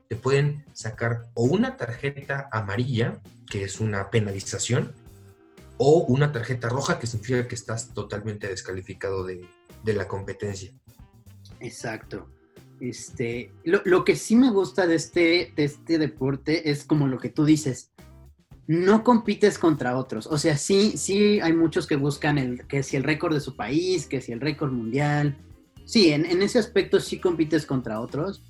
te 0.09 0.15
pueden 0.15 0.65
sacar 0.73 1.25
o 1.35 1.43
una 1.43 1.77
tarjeta 1.77 2.49
amarilla, 2.51 3.21
que 3.47 3.65
es 3.65 3.79
una 3.79 4.09
penalización, 4.09 4.93
o 5.77 6.05
una 6.07 6.31
tarjeta 6.31 6.69
roja 6.69 6.99
que 6.99 7.07
significa 7.07 7.47
que 7.47 7.55
estás 7.55 7.93
totalmente 7.93 8.47
descalificado 8.47 9.25
de, 9.25 9.47
la 9.85 10.07
competencia. 10.07 10.71
Exacto. 11.59 12.29
Este, 12.79 13.51
lo, 13.63 14.03
que 14.03 14.15
sí 14.15 14.35
me 14.35 14.51
gusta 14.51 14.87
de 14.87 14.95
este, 14.95 15.53
de 15.55 15.63
este 15.63 15.97
deporte 15.97 16.69
es 16.69 16.83
como 16.83 17.07
lo 17.07 17.17
que 17.17 17.29
tú 17.29 17.45
dices, 17.45 17.91
no 18.67 19.03
compites 19.03 19.57
contra 19.57 19.97
otros. 19.97 20.27
O 20.27 20.37
sea, 20.37 20.57
sí, 20.57 20.93
sí 20.97 21.39
hay 21.41 21.53
muchos 21.53 21.87
que 21.87 21.95
buscan 21.95 22.37
el, 22.37 22.65
que 22.67 22.83
si 22.83 22.95
el 22.95 23.03
récord 23.03 23.33
de 23.33 23.41
su 23.41 23.55
país, 23.55 24.07
que 24.07 24.21
si 24.21 24.31
el 24.31 24.41
récord 24.41 24.71
mundial. 24.71 25.37
Sí, 25.85 26.11
en, 26.11 26.25
en, 26.25 26.41
ese 26.41 26.59
aspecto 26.59 26.99
sí 26.99 27.19
compites 27.19 27.65
contra 27.65 27.99
otros. 27.99 28.43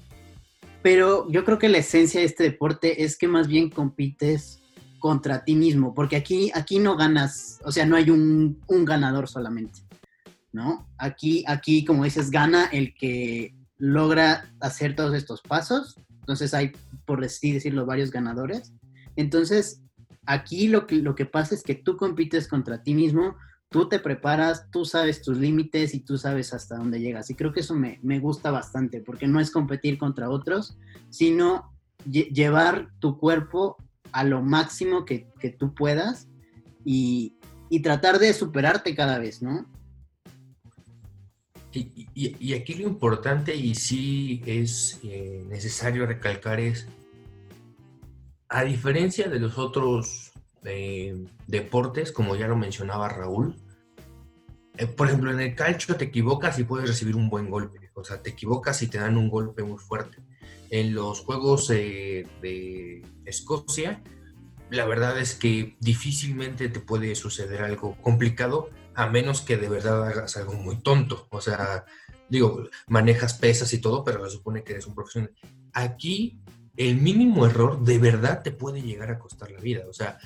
Pero 0.84 1.30
yo 1.32 1.46
creo 1.46 1.58
que 1.58 1.70
la 1.70 1.80
esencia 1.80 2.20
de 2.20 2.26
este 2.26 2.44
deporte 2.44 3.04
es 3.04 3.18
que 3.18 3.28
más 3.28 3.48
bien 3.48 3.70
compites 3.70 4.62
contra 5.04 5.44
ti 5.44 5.54
mismo, 5.54 5.94
porque 5.94 6.16
aquí, 6.16 6.50
aquí 6.56 6.80
no 6.80 6.96
ganas, 6.96 7.60
o 7.66 7.74
sea, 7.74 7.86
no 7.86 7.98
hay 7.98 8.10
un, 8.10 8.58
ganador 8.86 9.28
solamente, 9.28 9.82
¿no? 10.54 10.88
Aquí, 10.98 11.44
aquí, 11.46 11.84
como 11.84 12.06
dices, 12.06 12.32
gana 12.32 12.68
el 12.68 12.94
que 12.96 13.54
logra 13.78 14.50
hacer 14.62 14.96
todos 14.96 15.13
estos 15.13 15.42
pasos, 15.42 15.98
entonces 16.22 16.54
hay, 16.54 16.72
por 17.04 17.22
así 17.22 17.52
decirlo, 17.52 17.86
varios 17.86 18.12
ganadores. 18.12 18.72
Entonces, 19.18 19.82
aquí 20.26 20.70
lo 20.70 20.88
que, 20.88 20.96
lo 20.96 21.16
que 21.16 21.26
pasa 21.26 21.54
es 21.54 21.63
que 21.63 21.76
tú 21.76 21.98
compites 21.98 22.48
contra 22.48 22.82
ti 22.82 22.94
mismo, 22.94 23.36
tú 23.68 23.89
te 23.89 24.00
preparas, 24.00 24.72
tú 24.72 24.86
sabes 24.86 25.22
tus 25.22 25.38
límites 25.38 25.94
y 25.96 26.00
tú 26.00 26.18
sabes 26.18 26.54
hasta 26.54 26.78
dónde 26.78 27.02
llegas. 27.02 27.30
Y 27.30 27.36
creo 27.36 27.52
que 27.52 27.60
eso 27.60 27.76
me, 27.76 28.00
me 28.04 28.22
gusta 28.22 28.52
bastante, 28.52 29.02
porque 29.02 29.28
no 29.28 29.42
es 29.42 29.52
competir 29.52 29.98
contra 29.98 30.30
otros, 30.30 30.78
sino 31.10 31.74
llevar 32.06 32.88
tu 33.00 33.18
cuerpo 33.18 33.76
a 34.13 34.23
lo 34.23 34.41
máximo 34.41 35.06
que, 35.06 35.28
tú 35.58 35.73
puedas 35.73 36.30
y, 36.86 37.36
tratar 37.82 38.19
de 38.19 38.32
superarte 38.34 38.95
cada 38.95 39.17
vez, 39.17 39.41
¿no? 39.41 39.67
Y, 41.71 42.54
aquí 42.54 42.76
lo 42.76 42.88
importante 42.88 43.56
y 43.56 43.73
sí 43.73 44.43
es 44.45 44.99
eh, 45.04 45.43
necesario 45.49 46.06
recalcar 46.06 46.60
es, 46.60 46.88
a 48.47 48.63
diferencia 48.63 49.28
de 49.28 49.39
los 49.39 49.58
otros 49.58 50.32
eh, 50.63 51.26
deportes, 51.47 52.12
como 52.12 52.36
ya 52.36 52.47
lo 52.47 52.56
mencionaba 52.56 53.10
Raúl, 53.10 53.56
eh, 54.78 54.86
por 54.86 55.08
ejemplo, 55.08 55.32
en 55.32 55.39
el 55.39 55.56
calcio 55.56 55.95
te 55.95 56.06
equivocas 56.06 56.60
y 56.60 56.63
puedes 56.63 56.88
recibir 56.88 57.15
un 57.15 57.30
buen 57.30 57.49
golpe, 57.49 57.89
o 57.95 58.04
sea, 58.04 58.21
te 58.21 58.30
equivocas 58.30 58.84
y 58.84 58.88
te 58.88 58.99
dan 58.99 59.17
un 59.17 59.30
golpe 59.30 59.63
muy 59.63 59.80
fuerte 59.80 60.19
en 60.70 60.94
los 60.94 61.22
Juegos 61.22 61.68
de 61.68 63.02
Escocia, 63.26 64.02
la 64.70 64.86
verdad 64.86 65.20
es 65.20 65.36
que 65.36 65.76
difícilmente 65.80 66.68
te 66.70 66.80
puede 66.80 67.14
suceder 67.16 67.62
algo 67.62 67.96
complicado 68.02 68.70
a 68.96 69.08
menos 69.08 69.42
que 69.42 69.58
de 69.58 69.70
verdad 69.70 70.08
hagas 70.08 70.38
algo 70.38 70.54
muy 70.54 70.78
tonto. 70.78 71.28
O 71.30 71.42
sea, 71.42 71.86
digo, 72.30 72.64
manejas 72.88 73.36
pesas 73.36 73.74
y 73.74 73.80
todo, 73.80 74.04
pero 74.04 74.26
se 74.26 74.38
supone 74.38 74.64
que 74.64 74.74
eres 74.74 74.88
un 74.88 74.96
profesional. 74.96 75.32
Aquí 75.74 76.40
el 76.76 76.98
mínimo 76.98 77.46
error 77.46 77.84
de 77.84 78.00
verdad 78.00 78.42
te 78.42 78.52
puede 78.52 78.82
llegar 78.82 79.12
a 79.12 79.20
costar 79.20 79.52
la 79.52 79.60
vida. 79.60 79.84
O 79.88 79.94
sea, 79.94 80.18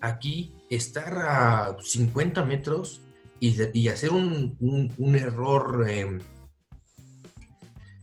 aquí 0.00 0.54
estar 0.70 1.18
a 1.18 1.76
50 1.80 2.44
metros 2.44 3.02
y, 3.38 3.88
hacer 3.88 4.10
un, 4.10 4.96
error... 5.14 5.88
Em, 5.88 6.20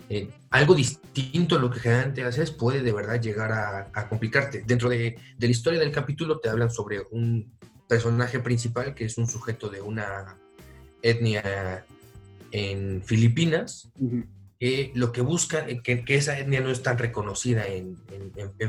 eh, 0.10 0.30
algo 0.50 0.76
distinto 0.76 1.56
a 1.56 1.60
lo 1.60 1.70
que 1.72 1.80
generalmente 1.80 2.24
haces 2.24 2.52
puede 2.52 2.82
de 2.82 2.92
verdad 2.92 3.22
llegar 3.22 3.52
a, 3.52 4.10
complicarte. 4.10 4.64
Dentro 4.66 4.90
de, 4.90 5.18
la 5.40 5.48
historia 5.48 5.80
del 5.80 5.92
capítulo 5.92 6.40
te 6.40 6.50
hablan 6.50 6.70
sobre 6.70 7.02
un 7.12 7.52
personaje 7.88 8.40
principal 8.40 8.94
que 8.94 9.06
es 9.06 9.18
un 9.18 9.28
sujeto 9.28 9.70
de 9.70 9.82
una 9.82 10.38
etnia 11.02 11.86
en 12.52 13.02
Filipinas, 13.04 13.92
que 14.60 14.92
lo 14.96 15.12
que 15.12 15.22
buscan, 15.22 15.82
que, 15.82 16.06
que, 16.06 16.16
esa 16.16 16.38
etnia 16.38 16.62
no 16.62 16.70
es 16.70 16.84
tan 16.84 16.98
reconocida 16.98 17.66
en, 17.68 17.98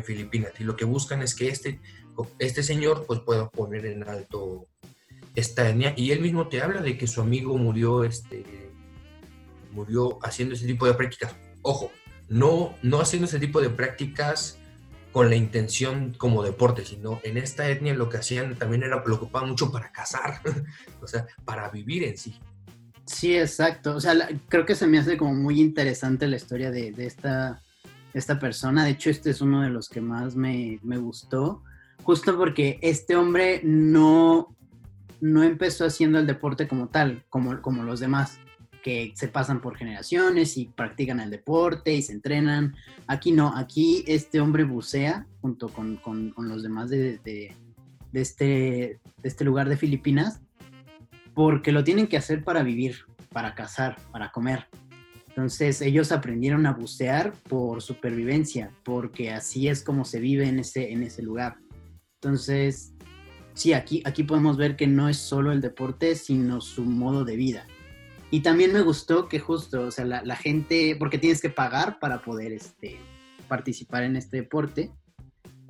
Filipinas, 0.05 0.53
y 0.59 0.65
lo 0.65 0.77
que 0.77 0.85
buscan 0.85 1.23
es 1.23 1.35
que 1.35 1.49
este, 1.49 1.81
este 2.39 2.63
señor 2.63 3.05
pues, 3.07 3.21
pueda 3.21 3.49
poner 3.51 3.87
en 3.87 4.09
alto 4.09 4.67
esta 5.35 5.69
etnia, 5.69 5.95
y 5.97 6.13
él 6.13 6.21
mismo 6.21 6.49
te 6.49 6.63
habla 6.63 6.81
de 6.81 6.97
que 6.97 7.07
su 7.07 7.21
amigo 7.21 7.57
murió 7.59 8.05
este, 8.05 8.44
murió 9.75 10.19
haciendo 10.23 10.55
ese 10.55 10.67
tipo 10.67 10.87
de 10.87 10.95
prácticas. 10.95 11.35
Ojo, 11.63 11.91
no, 12.29 12.75
no 12.83 13.01
haciendo 13.01 13.27
ese 13.27 13.39
tipo 13.39 13.61
de 13.61 13.71
prácticas 13.71 14.59
con 15.13 15.31
la 15.31 15.37
intención 15.37 16.13
como 16.13 16.43
deporte, 16.43 16.85
sino 16.85 17.21
en 17.23 17.37
esta 17.37 17.69
etnia 17.69 17.95
lo 17.95 18.09
que 18.09 18.17
hacían 18.17 18.57
también 18.57 18.83
era 18.83 19.03
lo 19.05 19.31
mucho 19.47 19.71
para 19.71 19.93
cazar, 19.93 20.41
o 21.01 21.07
sea, 21.07 21.27
para 21.45 21.69
vivir 21.69 22.03
en 22.03 22.19
sí. 22.19 22.35
Sí, 23.07 23.37
exacto. 23.37 23.95
O 23.95 24.01
sea, 24.01 24.29
creo 24.49 24.67
que 24.67 24.75
se 24.75 24.87
me 24.87 24.99
hace 24.99 25.17
como 25.17 25.35
muy 25.35 25.61
interesante 25.61 26.27
la 26.27 26.37
historia 26.37 26.71
de, 26.71 26.93
esta, 26.99 27.63
esta 28.13 28.39
persona. 28.39 28.85
De 28.85 28.91
hecho, 28.91 29.11
este 29.11 29.31
es 29.31 29.41
uno 29.41 29.63
de 29.63 29.71
los 29.71 29.89
que 29.89 30.01
más 30.01 30.35
me, 30.37 30.81
gustó. 30.83 31.63
Justo 32.03 32.37
porque 32.37 32.79
este 32.83 33.15
hombre 33.15 33.61
no, 33.63 34.57
no 35.21 35.43
empezó 35.43 35.85
haciendo 35.85 36.19
el 36.19 36.27
deporte 36.27 36.67
como 36.67 36.89
tal, 36.89 37.25
como, 37.29 37.61
como 37.63 37.85
los 37.85 38.01
demás, 38.01 38.41
que 38.85 39.15
se 39.17 39.29
pasan 39.29 39.63
por 39.63 39.79
generaciones 39.79 40.59
y 40.59 40.67
practican 40.67 41.19
el 41.19 41.31
deporte 41.31 41.95
y 41.95 42.03
se 42.03 42.13
entrenan. 42.13 42.77
Aquí 43.07 43.33
no, 43.33 43.57
aquí 43.57 44.05
este 44.07 44.41
hombre 44.41 44.65
bucea 44.65 45.27
junto 45.41 45.71
con, 45.71 45.99
los 46.37 46.63
demás 46.63 46.91
de, 46.91 47.17
de, 47.25 47.57
este, 48.13 49.01
de 49.23 49.29
este 49.29 49.45
lugar 49.45 49.71
de 49.71 49.79
Filipinas 49.79 50.43
porque 51.33 51.73
lo 51.73 51.83
tienen 51.83 52.09
que 52.09 52.19
hacer 52.19 52.45
para 52.45 52.63
vivir, 52.63 53.07
para 53.33 53.55
cazar, 53.55 53.97
para 54.13 54.31
comer. 54.31 54.67
Entonces 55.29 55.81
ellos 55.81 56.13
aprendieron 56.13 56.67
a 56.67 56.75
bucear 56.75 57.33
por 57.49 57.81
supervivencia, 57.81 58.71
porque 58.85 59.33
así 59.33 59.67
es 59.67 59.83
como 59.83 60.05
se 60.05 60.21
vive 60.21 60.47
en 60.47 60.59
ese, 60.59 60.93
en 60.93 61.03
ese 61.03 61.23
lugar. 61.23 61.57
Entonces, 62.21 62.93
sí, 63.55 63.73
aquí, 63.73 64.03
aquí 64.05 64.25
podemos 64.25 64.59
ver 64.59 64.77
que 64.77 64.87
no 64.87 65.09
es 65.09 65.17
solo 65.17 65.53
el 65.53 65.63
deporte, 65.63 66.17
sino 66.17 66.61
su 66.61 66.85
modo 66.85 67.25
de 67.25 67.37
vida. 67.37 67.67
Y 68.35 68.41
también 68.41 68.73
me 68.73 68.81
gustó 68.81 69.29
que 69.29 69.39
justo, 69.39 69.83
o 69.83 69.91
sea, 69.93 70.05
la, 70.05 70.35
gente, 70.35 70.97
porque 70.99 71.19
tienes 71.19 71.41
que 71.41 71.51
pagar 71.51 72.01
para 72.01 72.21
poder 72.21 72.53
este, 72.53 72.99
participar 73.47 74.03
en 74.03 74.17
este 74.17 74.39
deporte, 74.39 74.91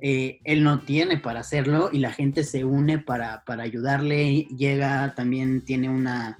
eh, 0.01 0.39
él 0.45 0.63
no 0.63 0.79
tiene 0.79 1.19
para 1.19 1.41
hacerlo 1.41 1.91
y 1.93 1.99
la 1.99 2.11
gente 2.11 2.43
se 2.43 2.65
une 2.65 2.97
para, 2.97 3.43
para 3.45 3.61
ayudarle. 3.61 4.47
Llega, 4.57 5.13
también 5.13 5.61
tiene 5.61 5.89
una, 5.89 6.39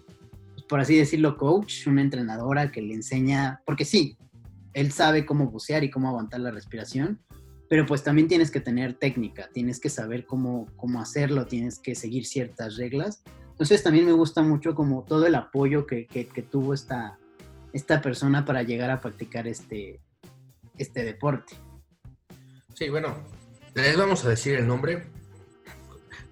por 0.67 0.79
así 0.79 0.95
decirlo, 0.95 1.37
coach, 1.37 1.85
una 1.85 2.01
entrenadora 2.01 2.71
que 2.71 2.81
le 2.81 2.95
enseña, 2.95 3.61
porque 3.63 3.85
sí, 3.85 4.17
él 4.73 4.91
sabe 4.91 5.27
cómo 5.27 5.51
bucear 5.51 5.83
y 5.83 5.91
cómo 5.91 6.07
aguantar 6.07 6.39
la 6.39 6.49
respiración, 6.49 7.19
pero 7.69 7.85
pues 7.85 8.03
también 8.03 8.27
tienes 8.27 8.49
que 8.49 8.61
tener 8.61 8.95
técnica, 8.95 9.47
tienes 9.53 9.79
que 9.79 9.89
saber 9.91 10.25
cómo, 10.25 10.65
cómo 10.75 10.99
hacerlo, 10.99 11.45
tienes 11.45 11.77
que 11.77 11.93
seguir 11.93 12.25
ciertas 12.25 12.77
reglas. 12.77 13.21
Entonces 13.55 13.83
también 13.83 14.05
me 14.05 14.11
gusta 14.11 14.41
mucho 14.41 14.75
como 14.75 15.03
todo 15.03 15.25
el 15.25 15.33
apoyo 15.33 15.87
que, 15.87 16.07
que, 16.07 16.41
tuvo 16.41 16.73
esta, 16.73 17.17
esta 17.71 18.01
persona 18.01 18.43
para 18.43 18.63
llegar 18.63 18.89
a 18.89 18.99
practicar 18.99 19.47
este, 19.47 20.01
este 20.77 21.05
deporte. 21.05 21.55
Sí, 22.73 22.89
bueno, 22.89 23.15
les 23.73 23.95
vamos 23.95 24.25
a 24.25 24.29
decir 24.29 24.55
el 24.55 24.67
nombre. 24.67 25.07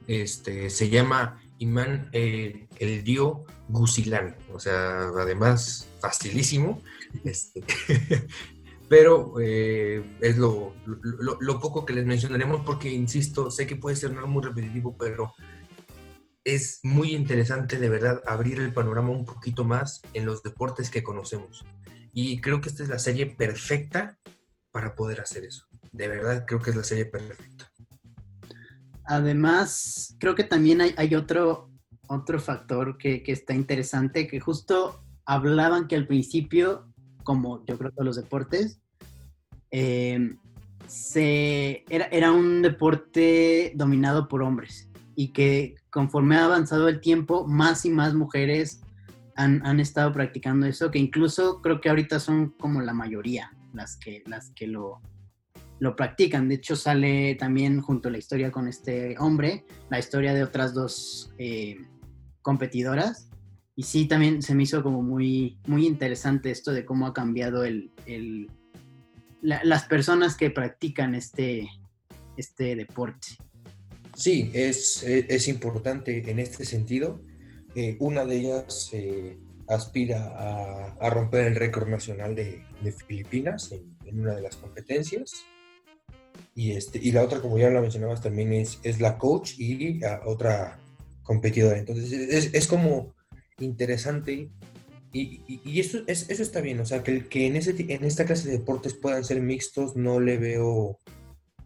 Este, 0.06 0.70
se 0.70 0.90
llama 0.90 1.42
Imán 1.60 2.10
el, 2.12 2.68
el 2.80 3.06
Dio 3.06 3.46
Gusilán. 3.70 4.36
O 4.54 4.60
sea, 4.60 5.04
además, 5.18 5.88
facilísimo. 6.02 6.82
Este, 7.24 7.64
pero 8.90 9.36
eh, 9.40 10.04
es 10.20 10.38
lo, 10.38 10.74
lo, 10.86 11.60
poco 11.62 11.86
que 11.86 11.94
les 11.94 12.06
mencionaremos 12.06 12.66
porque, 12.66 12.92
insisto, 12.92 13.50
sé 13.50 13.66
que 13.66 13.78
puede 13.78 13.96
ser 13.96 14.12
muy 14.12 14.44
repetitivo, 14.44 14.98
pero 14.98 15.34
es 16.44 16.80
muy 16.84 17.14
interesante 17.14 17.80
de 17.80 17.90
verdad 17.90 18.22
abrir 18.26 18.60
el 18.60 18.74
panorama 18.74 19.10
un 19.10 19.26
poquito 19.26 19.64
más 19.64 20.02
en 20.14 20.26
los 20.26 20.44
deportes 20.44 20.90
que 20.90 21.04
conocemos. 21.04 21.66
Y 22.14 22.42
creo 22.42 22.62
que 22.62 22.70
esta 22.70 22.84
es 22.84 22.90
la 22.90 23.00
serie 23.00 23.26
perfecta 23.26 24.18
para 24.72 24.96
poder 24.96 25.22
hacer 25.22 25.46
eso 25.46 25.68
de 25.94 26.08
verdad 26.08 26.44
creo 26.46 26.62
que 26.62 26.72
es 26.72 26.76
la 26.76 26.84
serie 26.84 27.06
perfecta. 27.06 27.72
Además, 29.06 30.16
creo 30.20 30.36
que 30.36 30.44
también 30.44 30.82
hay, 30.82 31.16
otro, 31.16 31.70
otro 32.08 32.40
factor 32.40 32.98
que, 32.98 33.24
está 33.28 33.54
interesante, 33.54 34.28
que 34.28 34.40
justo 34.40 35.04
hablaban 35.26 35.88
que 35.88 35.96
al 35.96 36.08
principio, 36.08 36.88
como 37.24 37.64
yo 37.66 37.78
creo 37.78 37.92
que 37.92 38.04
los 38.04 38.16
deportes, 38.16 38.80
eh, 39.72 40.36
se, 40.88 41.84
era, 41.90 42.06
era 42.06 42.32
un 42.32 42.62
deporte 42.62 43.74
dominado 43.76 44.28
por 44.28 44.42
hombres 44.42 44.90
y 45.16 45.30
que 45.30 45.76
conforme 45.94 46.38
ha 46.38 46.46
avanzado 46.46 46.90
el 46.90 47.00
tiempo, 47.00 47.48
más 47.48 47.86
y 47.86 47.90
más 47.90 48.14
mujeres 48.14 48.82
han, 49.36 49.66
han, 49.66 49.80
estado 49.80 50.12
practicando 50.12 50.66
eso, 50.66 50.92
que 50.92 51.00
incluso 51.00 51.62
creo 51.62 51.82
que 51.82 51.90
ahorita 51.90 52.20
son 52.20 52.50
como 52.60 52.82
la 52.82 52.94
mayoría 52.94 53.52
las 53.74 53.98
que, 53.98 54.24
las 54.28 54.52
que 54.52 54.68
lo, 54.68 55.02
lo 55.80 55.96
practican. 55.96 56.48
De 56.48 56.56
hecho, 56.56 56.76
sale 56.76 57.36
también 57.36 57.82
junto 57.82 58.10
a 58.10 58.12
la 58.12 58.18
historia 58.18 58.52
con 58.52 58.68
este 58.68 59.16
hombre, 59.20 59.66
la 59.90 60.00
historia 60.00 60.34
de 60.34 60.44
otras 60.44 60.74
dos 60.74 61.34
eh, 61.38 61.78
competidoras. 62.42 63.30
Y 63.76 63.84
sí, 63.84 64.08
también 64.08 64.42
se 64.42 64.54
me 64.54 64.64
hizo 64.64 64.84
como 64.84 65.02
muy, 65.02 65.58
muy 65.68 65.88
interesante 65.88 66.52
esto 66.52 66.72
de 66.72 66.86
cómo 66.86 67.08
ha 67.08 67.14
cambiado 67.14 67.64
el, 67.64 67.92
las 69.42 69.86
personas 69.86 70.38
que 70.38 70.52
practican 70.52 71.16
este, 71.16 71.68
este 72.38 72.76
deporte. 72.76 73.38
Sí, 74.16 74.52
es, 74.54 75.04
es 75.04 75.48
importante 75.48 76.30
en 76.30 76.40
este 76.40 76.66
sentido. 76.66 77.22
Eh, 77.76 77.98
una 78.00 78.26
de 78.26 78.36
ellas 78.38 78.90
eh, 78.94 79.38
aspira 79.68 80.96
a, 81.00 81.10
romper 81.10 81.46
el 81.46 81.56
récord 81.56 81.88
nacional 81.88 82.36
de, 82.36 82.64
Filipinas 83.08 83.72
en, 84.06 84.20
una 84.20 84.36
de 84.36 84.42
las 84.42 84.56
competencias. 84.58 85.46
Y, 86.56 86.72
este, 86.72 87.00
y 87.02 87.12
la 87.12 87.24
otra, 87.24 87.42
como 87.42 87.58
ya 87.58 87.70
la 87.70 87.82
mencionabas, 87.82 88.22
también 88.22 88.54
es, 88.54 88.80
es 88.84 89.02
la 89.02 89.18
coach 89.18 89.54
y 89.58 90.00
otra 90.26 90.80
competidora. 91.24 91.80
Entonces, 91.80 92.12
es, 92.12 92.54
es 92.54 92.68
como 92.68 93.16
interesante 93.60 94.52
y, 95.14 95.62
y, 95.64 95.80
eso, 95.80 96.00
es, 96.08 96.30
eso 96.30 96.42
está 96.42 96.60
bien. 96.60 96.80
O 96.80 96.86
sea, 96.86 97.04
que, 97.04 97.28
que 97.28 97.46
en, 97.46 97.56
ese, 97.56 97.76
en 97.78 98.04
esta 98.04 98.26
clase 98.26 98.50
de 98.50 98.58
deportes 98.58 98.96
puedan 98.96 99.24
ser 99.24 99.42
mixtos, 99.42 99.96
no 99.96 100.20
le 100.20 100.38
veo 100.38 101.00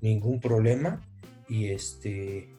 ningún 0.01 0.41
problema. 0.41 1.01
Y 1.47 1.67
este. 1.67 2.49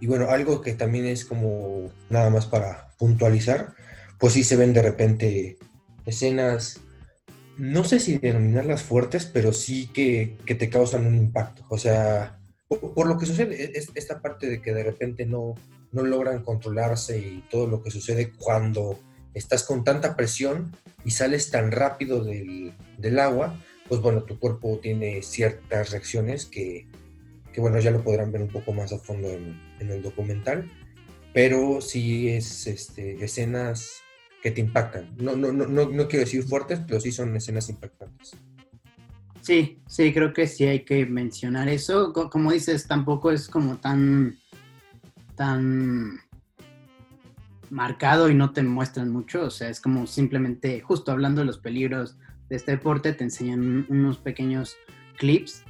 Y 0.00 0.06
bueno, 0.06 0.30
algo 0.30 0.60
que 0.60 0.74
también 0.74 1.06
es 1.06 1.24
como 1.24 1.92
nada 2.10 2.30
más 2.30 2.46
para 2.46 2.90
puntualizar, 2.98 3.74
pues 4.18 4.32
sí 4.32 4.42
se 4.42 4.56
ven 4.56 4.72
de 4.72 4.82
repente 4.82 5.58
escenas 6.06 6.80
no 7.58 7.84
sé 7.84 8.00
si 8.00 8.18
denominarlas 8.18 8.82
fuertes, 8.82 9.26
pero 9.26 9.52
sí 9.52 9.88
que, 9.88 10.36
te 10.46 10.70
causan 10.70 11.06
un 11.06 11.16
impacto. 11.16 11.64
O 11.68 11.78
sea, 11.78 12.40
por, 12.68 13.06
lo 13.06 13.18
que 13.18 13.26
sucede, 13.26 13.78
es 13.78 13.90
esta 13.94 14.20
parte 14.20 14.48
de 14.48 14.60
que 14.60 14.72
de 14.72 14.82
repente 14.82 15.26
no, 15.26 15.54
no 15.92 16.02
logran 16.02 16.42
controlarse 16.42 17.18
y 17.18 17.44
todo 17.50 17.66
lo 17.66 17.82
que 17.82 17.90
sucede 17.90 18.32
cuando 18.32 18.98
estás 19.34 19.64
con 19.64 19.84
tanta 19.84 20.16
presión 20.16 20.74
y 21.04 21.12
sales 21.12 21.50
tan 21.50 21.72
rápido 21.72 22.24
del, 22.24 22.74
agua, 23.18 23.58
pues 23.88 24.00
bueno, 24.00 24.22
tu 24.22 24.38
cuerpo 24.38 24.78
tiene 24.82 25.22
ciertas 25.22 25.90
reacciones 25.90 26.46
que, 26.46 26.88
bueno, 27.60 27.78
ya 27.80 27.90
lo 27.90 28.02
podrán 28.02 28.32
ver 28.32 28.42
un 28.42 28.48
poco 28.48 28.72
más 28.72 28.92
a 28.92 28.98
fondo 28.98 29.28
en, 29.28 29.60
en 29.80 29.90
el 29.90 30.02
documental, 30.02 30.70
pero 31.32 31.80
sí 31.80 32.28
es 32.28 32.66
este, 32.66 33.22
escenas 33.24 34.02
que 34.42 34.50
te 34.50 34.60
impactan. 34.60 35.14
No, 35.16 35.36
no, 35.36 35.52
no, 35.52 35.66
no, 35.66 36.08
quiero 36.08 36.24
decir 36.24 36.42
fuertes, 36.42 36.80
pero 36.86 37.00
sí 37.00 37.12
son 37.12 37.34
escenas 37.36 37.68
impactantes. 37.68 38.36
Sí, 39.40 39.80
sí, 39.86 40.12
creo 40.12 40.32
que 40.32 40.46
sí 40.46 40.64
hay 40.64 40.84
que 40.84 41.06
mencionar 41.06 41.68
eso. 41.68 42.12
Como 42.12 42.52
dices, 42.52 42.86
tampoco 42.86 43.30
es 43.30 43.48
como 43.48 43.78
tan, 43.78 44.38
tan 45.36 46.20
marcado 47.70 48.28
y 48.28 48.34
no 48.34 48.52
te 48.52 48.62
muestran 48.62 49.10
mucho. 49.10 49.44
O 49.44 49.50
sea, 49.50 49.68
es 49.68 49.80
como 49.80 50.06
simplemente, 50.06 50.80
justo 50.80 51.12
hablando 51.12 51.40
de 51.40 51.46
los 51.46 51.58
peligros 51.58 52.18
de 52.48 52.56
este 52.56 52.72
deporte, 52.72 53.12
te 53.12 53.24
enseñan 53.24 53.86
unos 53.88 54.18
pequeños 54.18 54.76
clips. 55.16 55.64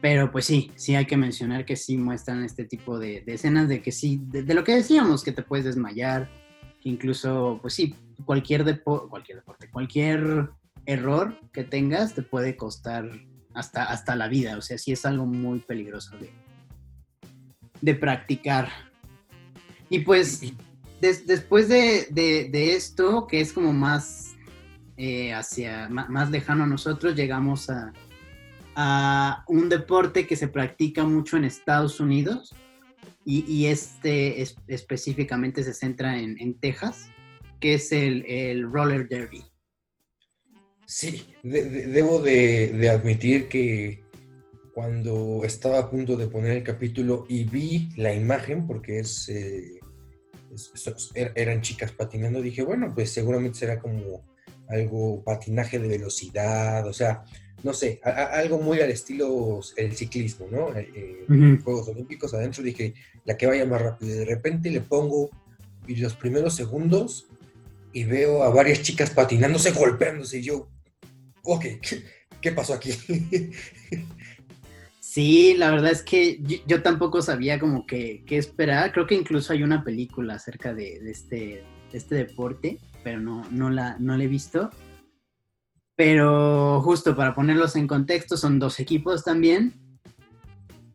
Pero 0.00 0.30
pues 0.30 0.44
sí, 0.44 0.70
sí 0.76 0.94
hay 0.94 1.06
que 1.06 1.16
mencionar 1.16 1.64
que 1.64 1.76
sí 1.76 1.96
muestran 1.96 2.44
este 2.44 2.64
tipo 2.64 2.98
de, 2.98 3.24
escenas 3.26 3.68
de 3.68 3.82
que 3.82 3.92
sí, 3.92 4.20
de, 4.26 4.42
de, 4.42 4.54
lo 4.54 4.62
que 4.62 4.74
decíamos, 4.74 5.24
que 5.24 5.32
te 5.32 5.42
puedes 5.42 5.64
desmayar, 5.64 6.28
incluso, 6.82 7.58
pues 7.62 7.74
sí, 7.74 7.94
cualquier, 8.24 8.64
cualquier 8.84 9.38
deporte, 9.38 9.70
cualquier 9.70 10.50
error 10.84 11.38
que 11.52 11.64
tengas 11.64 12.14
te 12.14 12.22
puede 12.22 12.56
costar 12.56 13.10
hasta, 13.54 13.84
hasta 13.84 14.16
la 14.16 14.28
vida. 14.28 14.56
O 14.56 14.62
sea, 14.62 14.78
sí 14.78 14.92
es 14.92 15.04
algo 15.04 15.26
muy 15.26 15.60
peligroso 15.60 16.16
de, 16.18 16.30
de 17.80 17.94
practicar. 17.94 18.68
Y 19.88 20.00
pues 20.00 20.42
después 21.00 21.68
de, 21.68 22.50
esto, 22.52 23.26
que 23.26 23.40
es 23.40 23.52
como 23.52 23.72
más 23.72 24.34
eh, 24.96 25.32
hacia 25.32 25.88
más, 25.88 26.30
lejano 26.30 26.64
a 26.64 26.66
nosotros, 26.66 27.14
llegamos 27.14 27.70
a, 27.70 27.92
a, 28.76 29.44
un 29.48 29.68
deporte 29.68 30.26
que 30.26 30.36
se 30.36 30.48
practica 30.48 31.04
mucho 31.04 31.36
en 31.36 31.44
Estados 31.44 31.98
Unidos 31.98 32.54
y, 33.24 33.66
este 33.66 34.40
específicamente 34.68 35.64
se 35.64 35.74
centra 35.74 36.16
en, 36.16 36.60
Texas, 36.60 37.08
que 37.58 37.74
es 37.74 37.90
el, 37.90 38.70
roller 38.70 39.08
derby. 39.08 39.42
Sí, 40.86 41.26
debo 41.42 42.20
de, 42.22 42.88
admitir 42.88 43.48
que 43.48 44.04
cuando 44.72 45.40
estaba 45.42 45.80
a 45.80 45.90
punto 45.90 46.16
de 46.16 46.28
poner 46.28 46.52
el 46.52 46.62
capítulo 46.62 47.26
y 47.28 47.42
vi 47.44 47.88
la 47.96 48.14
imagen, 48.14 48.66
porque 48.68 49.00
es, 49.00 49.28
eh, 49.28 49.80
er, 51.14 51.32
eran 51.34 51.62
chicas 51.62 51.90
patinando, 51.90 52.40
dije, 52.40 52.62
bueno, 52.62 52.92
pues 52.94 53.10
seguramente 53.10 53.58
será 53.58 53.80
como 53.80 54.24
algo 54.68 55.24
patinaje 55.24 55.80
de 55.80 55.88
velocidad, 55.88 56.86
o 56.86 56.92
sea, 56.92 57.24
no 57.62 57.72
sé, 57.72 58.00
algo 58.02 58.60
muy 58.60 58.80
al 58.80 58.90
estilo 58.90 59.60
el 59.76 59.96
ciclismo, 59.96 60.46
¿no? 60.50 60.76
Eh, 60.76 61.24
eh, 61.28 61.58
Juegos 61.64 61.88
Olímpicos 61.88 62.32
adentro, 62.34 62.62
dije, 62.62 62.94
la 63.24 63.36
que 63.36 63.46
vaya 63.46 63.64
más 63.64 63.82
rápido. 63.82 64.14
Y 64.14 64.18
de 64.18 64.24
repente 64.24 64.70
le 64.70 64.80
pongo 64.80 65.30
los 65.88 66.14
primeros 66.14 66.54
segundos 66.54 67.26
y 67.92 68.04
veo 68.04 68.42
a 68.42 68.50
varias 68.50 68.82
chicas 68.82 69.10
patinándose, 69.10 69.72
golpeándose, 69.72 70.38
y 70.38 70.42
yo, 70.42 70.68
ok, 71.42 71.64
¿qué, 72.40 72.52
pasó 72.52 72.74
aquí? 72.74 72.92
Sí, 75.00 75.54
la 75.56 75.70
verdad 75.70 75.92
es 75.92 76.02
que 76.02 76.40
yo, 76.66 76.82
tampoco 76.82 77.22
sabía 77.22 77.58
como 77.58 77.86
que 77.86 78.22
qué 78.26 78.36
esperar. 78.36 78.92
Creo 78.92 79.06
que 79.06 79.14
incluso 79.14 79.54
hay 79.54 79.62
una 79.62 79.82
película 79.82 80.34
acerca 80.34 80.74
de, 80.74 81.00
este, 81.10 81.64
este 81.92 82.16
deporte, 82.16 82.78
pero 83.02 83.18
no, 83.18 83.48
no, 83.50 83.70
la, 83.70 83.96
no 83.98 84.14
la 84.16 84.24
he 84.24 84.28
visto. 84.28 84.70
Pero 85.96 86.82
justo 86.82 87.16
para 87.16 87.34
ponerlos 87.34 87.74
en 87.74 87.86
contexto, 87.86 88.36
son 88.36 88.58
dos 88.58 88.78
equipos 88.78 89.24
también. 89.24 89.72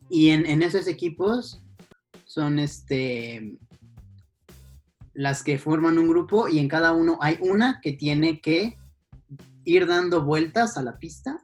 Y 0.10 0.30
en, 0.30 0.62
esos 0.62 0.88
equipos 0.88 1.62
son 2.26 2.60
este 2.60 3.58
las 5.14 5.44
que 5.44 5.58
forman 5.58 5.98
un 5.98 6.08
grupo 6.08 6.48
y 6.48 6.60
en 6.60 6.68
cada 6.68 6.94
uno 6.94 7.18
hay 7.22 7.38
una 7.42 7.80
que 7.82 7.94
tiene 7.94 8.40
que 8.40 8.78
ir 9.66 9.88
dando 9.88 10.24
vueltas 10.24 10.78
a 10.78 10.84
la 10.84 10.98
pista 10.98 11.42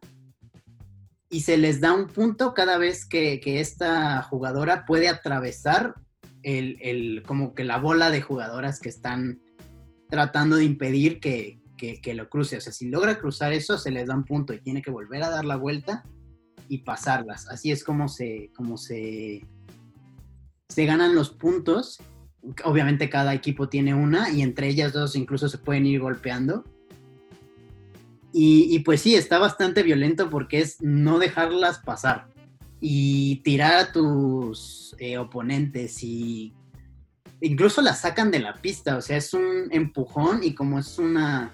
y 1.30 1.42
se 1.42 1.58
les 1.58 1.82
da 1.82 1.94
un 1.94 2.08
punto 2.08 2.54
cada 2.54 2.78
vez 2.78 3.06
que, 3.06 3.42
esta 3.44 4.22
jugadora 4.24 4.86
puede 4.86 5.10
atravesar 5.10 5.96
el, 6.44 7.24
como 7.26 7.54
que 7.54 7.64
la 7.64 7.78
bola 7.78 8.10
de 8.10 8.22
jugadoras 8.22 8.80
que 8.80 8.90
están 8.90 9.42
tratando 10.10 10.56
de 10.56 10.64
impedir 10.64 11.20
que, 11.20 11.60
que, 11.78 12.14
lo 12.14 12.30
cruce. 12.30 12.58
O 12.58 12.62
sea, 12.62 12.74
si 12.74 12.90
logra 12.90 13.20
cruzar 13.20 13.54
eso, 13.54 13.78
se 13.78 13.92
les 13.92 14.08
da 14.08 14.16
un 14.16 14.26
punto 14.26 14.54
y 14.54 14.60
tiene 14.60 14.82
que 14.82 14.92
volver 14.92 15.24
a 15.24 15.30
dar 15.30 15.46
la 15.46 15.56
vuelta 15.56 16.04
y 16.68 16.80
pasarlas. 16.80 17.48
Así 17.50 17.72
es 17.72 17.84
como 17.84 18.08
se, 18.08 18.52
como 18.56 18.78
se, 18.78 19.46
se 20.68 20.86
ganan 20.86 21.16
los 21.16 21.30
puntos. 21.30 22.00
Obviamente 22.64 23.10
cada 23.10 23.34
equipo 23.34 23.70
tiene 23.70 23.94
una 23.94 24.30
y 24.30 24.42
entre 24.42 24.68
ellas 24.68 24.94
dos 24.94 25.16
incluso 25.16 25.48
se 25.48 25.58
pueden 25.58 25.86
ir 25.86 26.02
golpeando. 26.02 26.66
Y, 28.40 28.80
pues 28.80 29.02
sí, 29.02 29.16
está 29.16 29.40
bastante 29.40 29.82
violento 29.82 30.30
porque 30.30 30.60
es 30.60 30.80
no 30.80 31.18
dejarlas 31.18 31.80
pasar 31.80 32.28
y 32.80 33.38
tirar 33.38 33.74
a 33.78 33.92
tus 33.92 34.96
eh, 35.00 35.18
oponentes 35.18 36.04
y 36.04 36.54
incluso 37.42 37.82
las 37.82 38.02
sacan 38.02 38.32
de 38.32 38.40
la 38.40 38.54
pista, 38.54 38.98
o 38.98 39.02
sea, 39.02 39.18
es 39.18 39.34
un 39.34 39.70
empujón 39.72 40.44
y 40.44 40.54
como 40.54 40.80
es 40.80 41.00
una 41.00 41.52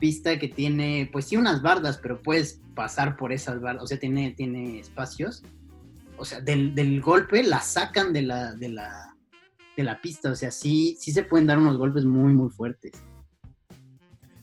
pista 0.00 0.38
que 0.38 0.48
tiene, 0.48 1.08
pues 1.12 1.26
sí, 1.26 1.36
unas 1.36 1.62
bardas, 1.62 1.98
pero 1.98 2.20
puedes 2.20 2.60
pasar 2.74 3.16
por 3.16 3.32
esas 3.32 3.60
bardas, 3.60 3.84
o 3.84 3.86
sea, 3.86 4.00
tiene, 4.00 4.32
tiene 4.32 4.80
espacios. 4.80 5.44
O 6.16 6.24
sea, 6.24 6.40
del, 6.40 7.00
golpe 7.00 7.42
la 7.42 7.60
sacan 7.60 8.12
de 8.12 8.22
la, 8.22 8.54
de 8.54 8.70
la, 8.70 9.16
de 9.76 9.84
la 9.84 10.00
pista, 10.00 10.32
o 10.32 10.34
sea, 10.34 10.50
sí, 10.50 10.96
sí 10.98 11.12
se 11.12 11.22
pueden 11.22 11.46
dar 11.46 11.58
unos 11.58 11.78
golpes 11.78 12.04
muy, 12.04 12.32
muy 12.32 12.50
fuertes. 12.50 12.92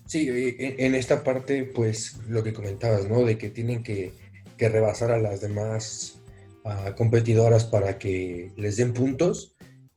Sí, 0.05 0.27
en 0.29 0.95
esta 0.95 1.23
parte, 1.23 1.65
pues 1.65 2.17
lo 2.29 2.41
que 2.41 2.53
comentabas, 2.53 3.09
¿no? 3.09 3.25
De 3.25 3.37
que 3.37 3.49
tienen 3.49 3.83
que, 3.83 4.13
rebasar 4.57 5.11
a 5.11 5.19
las 5.19 5.41
demás 5.41 6.19
competidoras 6.95 7.65
para 7.65 7.99
que 7.99 8.51
les 8.55 8.77
den 8.77 8.93
puntos, 8.93 9.55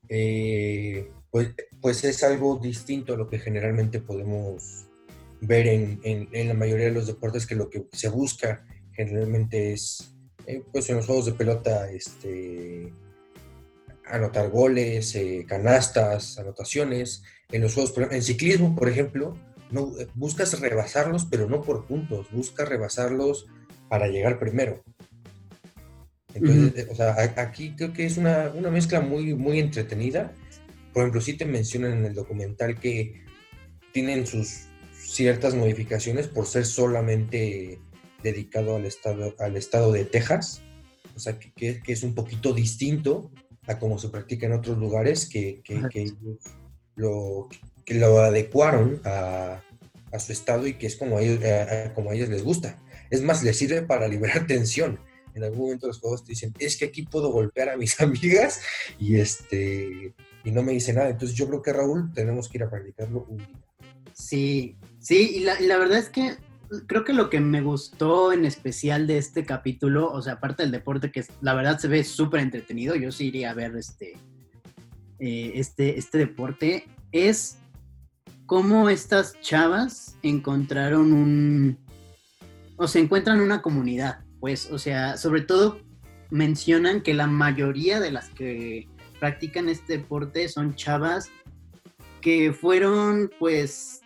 eh, 0.08 1.10
pues, 1.30 1.54
pues 1.80 2.04
es 2.04 2.22
algo 2.24 2.58
distinto 2.58 3.14
a 3.14 3.16
lo 3.16 3.28
que 3.28 3.38
generalmente 3.38 4.00
podemos 4.00 4.89
ver 5.40 5.66
en, 5.66 6.00
en, 6.02 6.48
la 6.48 6.54
mayoría 6.54 6.86
de 6.86 6.92
los 6.92 7.06
deportes 7.06 7.46
que 7.46 7.54
lo 7.54 7.70
que 7.70 7.86
se 7.92 8.08
busca 8.08 8.66
generalmente 8.92 9.72
es, 9.72 10.14
eh, 10.46 10.62
pues 10.72 10.88
en 10.90 10.96
los 10.96 11.06
juegos 11.06 11.26
de 11.26 11.32
pelota, 11.32 11.90
este, 11.90 12.92
anotar 14.06 14.50
goles, 14.50 15.14
eh, 15.14 15.44
canastas, 15.48 16.38
anotaciones. 16.38 17.22
En 17.50 17.62
los 17.62 17.74
juegos, 17.74 17.94
en 18.10 18.22
ciclismo, 18.22 18.76
por 18.76 18.88
ejemplo, 18.88 19.34
no, 19.70 19.98
eh, 19.98 20.08
buscas 20.14 20.58
rebasarlos, 20.60 21.26
pero 21.30 21.48
no 21.48 21.62
por 21.62 21.86
puntos, 21.86 22.30
buscas 22.30 22.68
rebasarlos 22.68 23.46
para 23.88 24.08
llegar 24.08 24.38
primero. 24.38 24.82
Entonces, 26.34 26.86
o 26.90 26.94
sea, 26.94 27.16
aquí 27.36 27.74
creo 27.74 27.92
que 27.92 28.06
es 28.06 28.16
una, 28.16 28.52
una, 28.54 28.70
mezcla 28.70 29.00
muy, 29.00 29.34
muy 29.34 29.58
entretenida. 29.58 30.32
Por 30.92 31.02
ejemplo, 31.02 31.20
sí 31.20 31.36
te 31.36 31.44
mencionan 31.44 31.92
en 31.94 32.04
el 32.04 32.14
documental 32.14 32.78
que 32.78 33.24
tienen 33.92 34.26
sus 34.26 34.69
ciertas 35.10 35.54
modificaciones 35.54 36.28
por 36.28 36.46
ser 36.46 36.64
solamente 36.64 37.80
dedicado 38.22 38.76
al 38.76 38.86
estado, 38.86 39.34
al 39.38 39.56
estado 39.56 39.90
de 39.92 40.04
Texas, 40.04 40.62
o 41.16 41.18
sea, 41.18 41.38
que, 41.38 41.80
es 41.84 42.02
un 42.02 42.14
poquito 42.14 42.52
distinto 42.52 43.30
a 43.66 43.78
como 43.78 43.98
se 43.98 44.08
practica 44.08 44.46
en 44.46 44.52
otros 44.52 44.78
lugares 44.78 45.28
que, 45.28 45.62
que 45.64 46.12
lo, 46.94 47.48
que 47.84 47.94
lo 47.94 48.20
adecuaron 48.20 49.00
a, 49.04 49.62
a, 50.12 50.18
su 50.18 50.32
estado 50.32 50.66
y 50.66 50.74
que 50.74 50.86
es 50.86 50.96
como 50.96 51.18
a, 51.18 51.22
ellos, 51.22 51.40
como 51.94 52.10
a 52.10 52.14
ellos 52.14 52.28
les 52.28 52.44
gusta. 52.44 52.80
Es 53.10 53.20
más, 53.22 53.42
les 53.42 53.56
sirve 53.56 53.82
para 53.82 54.06
liberar 54.06 54.46
tensión. 54.46 55.00
En 55.34 55.44
algún 55.44 55.60
momento 55.60 55.88
los 55.88 55.98
juegos 55.98 56.24
te 56.24 56.32
dicen, 56.32 56.54
es 56.58 56.76
que 56.76 56.86
aquí 56.86 57.02
puedo 57.02 57.30
golpear 57.32 57.68
a 57.68 57.76
mis 57.76 58.00
amigas 58.00 58.60
y, 58.98 59.16
este, 59.16 60.14
y 60.44 60.50
no 60.52 60.62
me 60.62 60.72
dice 60.72 60.92
nada. 60.92 61.10
Entonces 61.10 61.36
yo 61.36 61.48
creo 61.48 61.62
que 61.62 61.72
Raúl 61.72 62.12
tenemos 62.14 62.48
que 62.48 62.58
ir 62.58 62.64
a 62.64 62.70
practicarlo 62.70 63.26
un 63.28 63.38
día. 63.38 63.60
Sí, 64.12 64.76
sí, 65.00 65.32
y 65.36 65.40
la, 65.40 65.78
verdad 65.78 65.98
es 65.98 66.08
que 66.08 66.36
creo 66.86 67.04
que 67.04 67.12
lo 67.12 67.30
que 67.30 67.40
me 67.40 67.62
gustó 67.62 68.32
en 68.32 68.44
especial 68.44 69.06
de 69.06 69.18
este 69.18 69.44
capítulo, 69.44 70.10
o 70.10 70.22
sea, 70.22 70.34
aparte 70.34 70.62
del 70.62 70.72
deporte, 70.72 71.10
que 71.10 71.24
la 71.40 71.54
verdad 71.54 71.78
se 71.78 71.88
ve 71.88 72.04
súper 72.04 72.40
entretenido, 72.40 72.94
yo 72.94 73.10
sí 73.10 73.26
iría 73.26 73.50
a 73.50 73.54
ver 73.54 73.76
este, 73.76 74.16
eh, 75.18 75.52
este, 75.54 75.98
este 75.98 76.18
deporte, 76.18 76.84
es 77.12 77.58
cómo 78.46 78.88
estas 78.88 79.38
chavas 79.40 80.16
encontraron 80.22 81.12
un, 81.12 81.78
o 82.76 82.86
se 82.86 83.00
encuentran 83.00 83.40
una 83.40 83.62
comunidad, 83.62 84.20
pues, 84.38 84.70
o 84.70 84.78
sea, 84.78 85.16
sobre 85.16 85.42
todo 85.42 85.80
mencionan 86.30 87.02
que 87.02 87.14
la 87.14 87.26
mayoría 87.26 88.00
de 88.00 88.12
las 88.12 88.28
que 88.30 88.88
practican 89.18 89.68
este 89.68 89.98
deporte 89.98 90.48
son 90.48 90.74
chavas 90.74 91.30
que 92.20 92.52
fueron, 92.52 93.30
pues, 93.38 94.00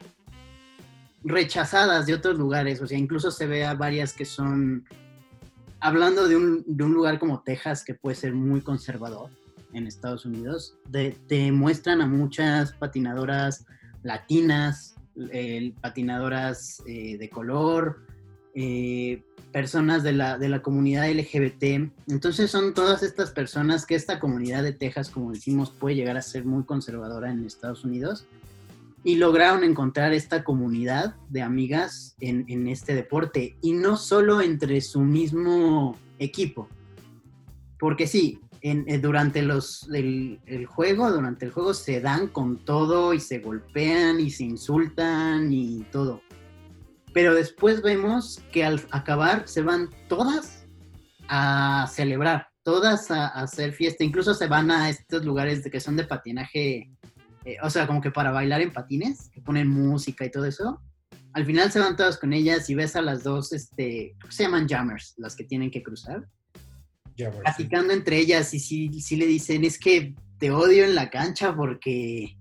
rechazadas 1.24 2.06
de 2.06 2.14
otros 2.14 2.38
lugares, 2.38 2.80
o 2.82 2.86
sea, 2.86 2.98
incluso 2.98 3.30
se 3.30 3.46
ve 3.46 3.64
a 3.64 3.74
varias 3.74 4.12
que 4.12 4.24
son, 4.24 4.84
hablando 5.80 6.28
de 6.28 6.36
un, 6.36 6.64
lugar 6.66 7.18
como 7.18 7.40
Texas, 7.40 7.82
que 7.82 7.94
puede 7.94 8.14
ser 8.14 8.34
muy 8.34 8.60
conservador 8.60 9.30
en 9.72 9.86
Estados 9.86 10.24
Unidos, 10.26 10.76
te 11.26 11.50
muestran 11.50 12.00
a 12.00 12.06
muchas 12.06 12.72
patinadoras 12.74 13.66
latinas, 14.02 14.94
patinadoras 15.80 16.82
eh, 16.86 17.16
de 17.18 17.30
color, 17.30 18.04
eh, 18.54 19.24
personas 19.50 20.02
de 20.02 20.12
la, 20.12 20.38
de 20.38 20.48
la 20.48 20.62
comunidad 20.62 21.10
LGBT. 21.10 21.90
Entonces 22.08 22.50
son 22.50 22.74
todas 22.74 23.02
estas 23.02 23.30
personas 23.30 23.86
que 23.86 23.94
esta 23.94 24.20
comunidad 24.20 24.62
de 24.62 24.72
Texas, 24.72 25.10
como 25.10 25.32
decimos, 25.32 25.70
puede 25.70 25.96
llegar 25.96 26.16
a 26.16 26.22
ser 26.22 26.44
muy 26.44 26.64
conservadora 26.64 27.30
en 27.30 27.44
Estados 27.44 27.84
Unidos 27.84 28.26
y 29.04 29.16
lograron 29.16 29.62
encontrar 29.64 30.14
esta 30.14 30.42
comunidad 30.42 31.14
de 31.28 31.42
amigas 31.42 32.16
en, 32.20 32.66
este 32.66 32.94
deporte 32.94 33.56
y 33.60 33.74
no 33.74 33.98
solo 33.98 34.40
entre 34.40 34.80
su 34.80 35.00
mismo 35.00 35.98
equipo. 36.18 36.68
Porque 37.78 38.06
sí, 38.06 38.40
eh, 38.62 38.98
durante 38.98 39.42
los, 39.42 39.86
el, 39.92 40.66
juego, 40.66 41.12
durante 41.12 41.44
el 41.44 41.52
juego 41.52 41.74
se 41.74 42.00
dan 42.00 42.28
con 42.28 42.64
todo 42.64 43.12
y 43.12 43.20
se 43.20 43.40
golpean 43.40 44.20
y 44.20 44.30
se 44.30 44.44
insultan 44.44 45.52
y 45.52 45.82
todo. 45.92 46.22
Pero 47.12 47.34
después 47.34 47.82
vemos 47.82 48.42
que 48.52 48.64
al 48.64 48.80
acabar 48.90 49.46
se 49.46 49.60
van 49.60 49.90
todas 50.08 50.66
a 51.28 51.86
celebrar, 51.92 52.48
todas 52.62 53.10
a, 53.10 53.26
hacer 53.26 53.74
fiesta, 53.74 54.02
incluso 54.02 54.32
se 54.32 54.46
van 54.46 54.70
a 54.70 54.88
estos 54.88 55.26
lugares 55.26 55.62
que 55.70 55.80
son 55.80 55.96
de 55.96 56.04
patinaje 56.04 56.90
eh, 57.44 57.56
o 57.62 57.70
sea, 57.70 57.86
como 57.86 58.00
que 58.00 58.10
para 58.10 58.30
bailar 58.30 58.60
en 58.62 58.72
patines, 58.72 59.28
que 59.30 59.40
ponen 59.40 59.68
música 59.68 60.24
y 60.24 60.30
todo 60.30 60.46
eso. 60.46 60.80
Al 61.32 61.44
final 61.44 61.70
se 61.70 61.80
van 61.80 61.96
todas 61.96 62.16
con 62.16 62.32
ellas 62.32 62.70
y 62.70 62.74
ves 62.74 62.96
a 62.96 63.02
las 63.02 63.24
dos, 63.24 63.52
este, 63.52 64.16
se 64.30 64.44
llaman 64.44 64.68
jammers, 64.68 65.14
las 65.18 65.36
que 65.36 65.44
tienen 65.44 65.70
que 65.70 65.82
cruzar. 65.82 66.26
Jammers, 67.16 67.40
platicando 67.42 67.92
entre 67.92 68.18
ellas 68.18 68.52
y 68.54 68.58
sí, 68.58 69.16
le 69.16 69.26
dicen, 69.26 69.64
es 69.64 69.78
que 69.78 70.14
te 70.38 70.50
odio 70.50 70.84
en 70.84 70.94
la 70.94 71.10
cancha 71.10 71.54
porque 71.54 72.36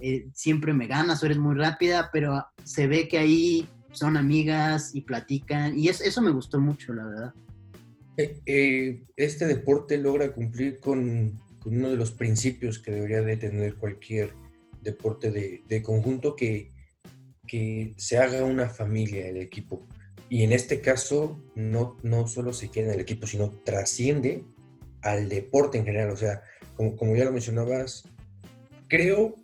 eh, 0.00 0.28
siempre 0.34 0.72
me 0.72 0.86
ganas 0.86 1.22
o 1.22 1.26
eres 1.26 1.38
muy 1.38 1.54
rápida, 1.54 2.10
pero 2.12 2.44
se 2.64 2.86
ve 2.86 3.08
que 3.08 3.18
ahí 3.18 3.68
son 3.92 4.16
amigas 4.16 4.94
y 4.94 5.02
platican 5.02 5.78
y 5.78 5.88
eso 5.88 6.22
me 6.22 6.30
gustó 6.30 6.58
mucho, 6.58 6.92
la 6.94 7.04
verdad. 7.04 7.34
Eh, 8.16 9.04
este 9.16 9.46
deporte 9.46 9.96
logra 9.98 10.32
cumplir 10.32 10.80
con 10.80 11.38
uno 11.64 11.90
de 11.90 11.96
los 11.96 12.12
principios 12.12 12.78
que 12.78 12.90
debería 12.90 13.22
de 13.22 13.36
tener 13.36 13.76
cualquier 13.76 14.32
deporte 14.80 15.30
de, 15.30 15.82
conjunto, 15.82 16.34
que, 16.34 16.70
que 17.46 17.94
se 17.96 18.18
haga 18.18 18.44
una 18.44 18.68
familia 18.68 19.28
el 19.28 19.36
equipo. 19.36 19.86
Y 20.28 20.42
en 20.44 20.52
este 20.52 20.80
caso 20.80 21.42
no, 21.54 21.96
no 22.02 22.26
solo 22.26 22.52
se 22.52 22.70
queda 22.70 22.88
en 22.88 22.94
el 22.94 23.00
equipo, 23.00 23.26
sino 23.26 23.50
trasciende 23.50 24.44
al 25.02 25.28
deporte 25.28 25.78
en 25.78 25.84
general. 25.84 26.10
O 26.10 26.16
sea, 26.16 26.42
como, 26.76 26.96
como 26.96 27.14
ya 27.14 27.24
lo 27.24 27.32
mencionabas, 27.32 28.04
creo 28.88 29.36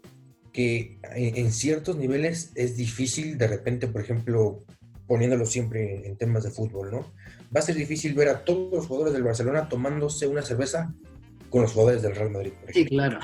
que 0.52 0.98
en, 1.14 1.52
ciertos 1.52 1.96
niveles 1.96 2.52
es 2.54 2.76
difícil 2.76 3.38
de 3.38 3.46
repente, 3.46 3.86
por 3.86 4.00
ejemplo, 4.00 4.64
poniéndolo 5.06 5.46
siempre 5.46 6.06
en 6.06 6.16
temas 6.16 6.42
de 6.42 6.50
fútbol, 6.50 6.90
¿no? 6.90 7.12
Va 7.54 7.60
a 7.60 7.62
ser 7.62 7.76
difícil 7.76 8.14
ver 8.14 8.28
a 8.28 8.44
todos 8.44 8.72
los 8.72 8.86
jugadores 8.86 9.14
del 9.14 9.22
Barcelona 9.22 9.68
tomándose 9.68 10.26
una 10.26 10.42
cerveza 10.42 10.94
con 11.50 11.62
los 11.62 11.72
jugadores 11.72 12.02
del 12.02 12.14
Real 12.14 12.30
Madrid. 12.30 12.52
sí, 12.72 12.84
claro. 12.84 13.18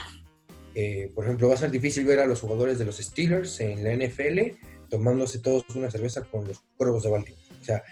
Eh, 0.74 1.12
por 1.14 1.24
ejemplo, 1.24 1.48
va 1.48 1.54
a 1.54 1.58
ser 1.58 1.70
difícil 1.70 2.04
ver 2.04 2.18
a 2.18 2.26
los 2.26 2.40
jugadores 2.40 2.78
de 2.78 2.84
los 2.84 2.96
Steelers 2.96 3.60
en 3.60 3.84
la 3.84 3.94
NFL 3.94 4.56
tomándose 4.88 5.38
todos 5.38 5.64
una 5.74 5.90
cerveza 5.90 6.22
con 6.22 6.46
los 6.46 6.62
Cuervos 6.76 7.04
de 7.04 7.10
Baltimore. 7.10 7.42
O 7.60 7.64
sea, 7.64 7.82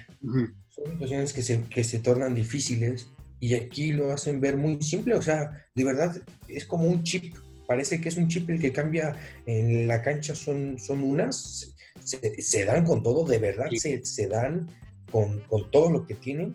son 0.69 0.93
situaciones 0.93 1.33
que 1.33 1.43
se, 1.43 1.63
que 1.65 1.85
se 1.85 2.01
tornan 2.01 2.35
difíciles 2.35 3.09
y 3.41 3.55
aquí 3.55 3.93
lo 3.93 4.13
hacen 4.13 4.41
ver 4.41 4.57
muy 4.57 4.81
simple. 4.83 5.15
O 5.15 5.23
sea, 5.23 5.67
de 5.75 5.85
verdad 5.85 6.17
es 6.49 6.65
como 6.65 6.85
un 6.85 7.03
chip. 7.03 7.35
Parece 7.67 8.01
que 8.01 8.09
es 8.09 8.17
un 8.17 8.29
chip 8.29 8.49
el 8.51 8.61
que 8.61 8.73
cambia 8.73 9.17
en 9.47 9.89
la 9.89 10.03
cancha, 10.03 10.35
son, 10.35 10.79
son 10.79 11.03
unas. 11.03 11.75
Se, 12.05 12.65
dan 12.65 12.85
con 12.85 13.03
todo, 13.03 13.25
de 13.25 13.39
verdad, 13.39 13.67
se, 13.77 14.05
se, 14.05 14.27
dan 14.27 14.69
con, 15.11 15.41
con 15.43 15.71
todo 15.71 15.91
lo 15.91 16.05
que 16.05 16.15
tienen, 16.15 16.55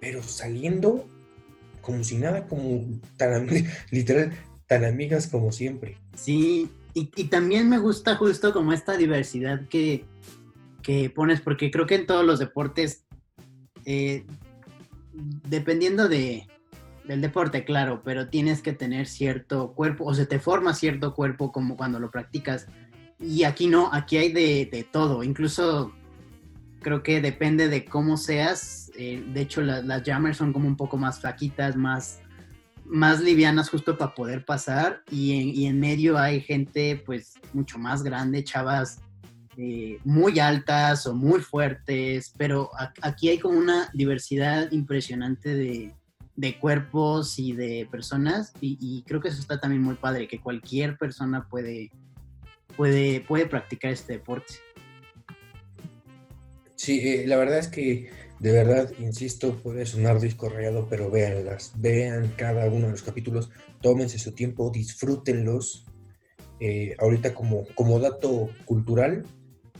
pero 0.00 0.22
saliendo 0.22 1.06
como 1.80 2.04
si 2.04 2.16
nada, 2.16 2.46
como 2.46 2.84
tan 3.16 3.48
literal, 3.90 4.32
tan 4.66 4.84
amigas 4.84 5.26
como 5.26 5.52
siempre. 5.52 5.96
Sí, 6.16 6.68
y, 6.94 7.06
también 7.24 7.68
me 7.68 7.78
gusta 7.78 8.16
justo 8.16 8.52
como 8.52 8.72
esta 8.72 8.96
diversidad 8.96 9.68
que, 9.68 10.04
pones, 11.14 11.40
porque 11.40 11.70
creo 11.70 11.86
que 11.86 11.94
en 11.94 12.06
todos 12.06 12.24
los 12.24 12.38
deportes, 12.38 13.04
eh, 13.84 14.24
dependiendo 15.48 16.08
de, 16.08 16.48
del 17.06 17.20
deporte, 17.20 17.64
claro, 17.64 18.02
pero 18.04 18.28
tienes 18.28 18.60
que 18.60 18.72
tener 18.72 19.06
cierto 19.06 19.72
cuerpo, 19.72 20.04
o 20.04 20.14
se 20.14 20.26
te 20.26 20.40
forma 20.40 20.74
cierto 20.74 21.14
cuerpo 21.14 21.52
como 21.52 21.76
cuando 21.76 22.00
lo 22.00 22.10
practicas. 22.10 22.66
Y 23.20 23.44
aquí 23.44 23.66
no, 23.66 23.90
aquí 23.92 24.16
hay 24.16 24.32
de, 24.32 24.86
todo, 24.90 25.22
incluso 25.22 25.92
creo 26.80 27.02
que 27.02 27.20
depende 27.20 27.68
de 27.68 27.84
cómo 27.84 28.16
seas. 28.16 28.90
Eh, 28.96 29.24
de 29.32 29.40
hecho, 29.40 29.60
las 29.62 30.02
jammers 30.02 30.36
son 30.36 30.52
como 30.52 30.66
un 30.66 30.76
poco 30.76 30.96
más 30.96 31.20
flaquitas, 31.20 31.76
más 31.76 32.20
más 32.90 33.20
livianas 33.20 33.70
justo 33.70 33.96
para 33.96 34.14
poder 34.14 34.44
pasar 34.44 35.02
y 35.10 35.64
en, 35.64 35.78
medio 35.78 36.18
hay 36.18 36.40
gente 36.40 37.00
pues 37.06 37.34
mucho 37.52 37.78
más 37.78 38.02
grande, 38.02 38.42
chavas 38.42 39.00
eh, 39.56 39.98
muy 40.04 40.38
altas 40.40 41.06
o 41.06 41.14
muy 41.14 41.40
fuertes, 41.40 42.34
pero 42.36 42.70
aquí 43.00 43.28
hay 43.28 43.38
como 43.38 43.58
una 43.58 43.90
diversidad 43.94 44.70
impresionante 44.72 45.54
de, 45.54 45.94
cuerpos 46.58 47.38
y 47.38 47.52
de 47.52 47.86
personas 47.90 48.52
y, 48.60 49.04
creo 49.06 49.20
que 49.20 49.28
eso 49.28 49.40
está 49.40 49.60
también 49.60 49.82
muy 49.82 49.94
padre, 49.94 50.26
que 50.26 50.40
cualquier 50.40 50.96
persona 50.96 51.46
puede, 51.48 51.90
puede, 52.76 53.20
puede 53.20 53.46
practicar 53.46 53.92
este 53.92 54.14
deporte. 54.14 54.54
Sí, 56.80 56.98
eh, 57.06 57.26
la 57.26 57.36
verdad 57.36 57.58
es 57.58 57.68
que 57.68 58.08
de 58.38 58.52
verdad, 58.52 58.90
insisto, 58.98 59.54
puede 59.62 59.84
sonar 59.84 60.18
disco 60.18 60.48
rayado, 60.48 60.86
pero 60.88 61.10
véanlas, 61.10 61.74
vean 61.76 62.32
cada 62.38 62.70
uno 62.70 62.86
de 62.86 62.92
los 62.92 63.02
capítulos, 63.02 63.50
tómense 63.82 64.18
su 64.18 64.32
tiempo, 64.32 64.70
disfrútenlos. 64.70 65.84
Eh, 66.58 66.96
ahorita 66.98 67.34
como, 67.34 67.66
como 67.74 68.00
dato 68.00 68.48
cultural, 68.64 69.26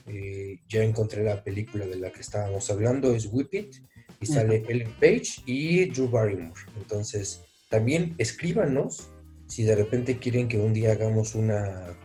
eh, 0.08 0.60
ya 0.68 0.84
encontré 0.84 1.24
la 1.24 1.42
película 1.42 1.86
de 1.86 1.96
la 1.96 2.12
que 2.12 2.20
estábamos 2.20 2.70
hablando, 2.70 3.14
es 3.14 3.30
Whip 3.32 3.54
It, 3.54 3.76
y 4.20 4.26
sale 4.26 4.62
Ellen 4.68 4.92
Page 5.00 5.40
y 5.46 5.86
Drew 5.86 6.10
Barrymore. 6.10 6.60
Entonces, 6.76 7.40
también 7.70 8.14
escríbanos 8.18 9.08
si 9.46 9.62
de 9.62 9.74
repente 9.74 10.18
quieren 10.18 10.48
que 10.48 10.58
un 10.58 10.74
día 10.74 10.92
hagamos 10.92 11.34
una, 11.34 11.96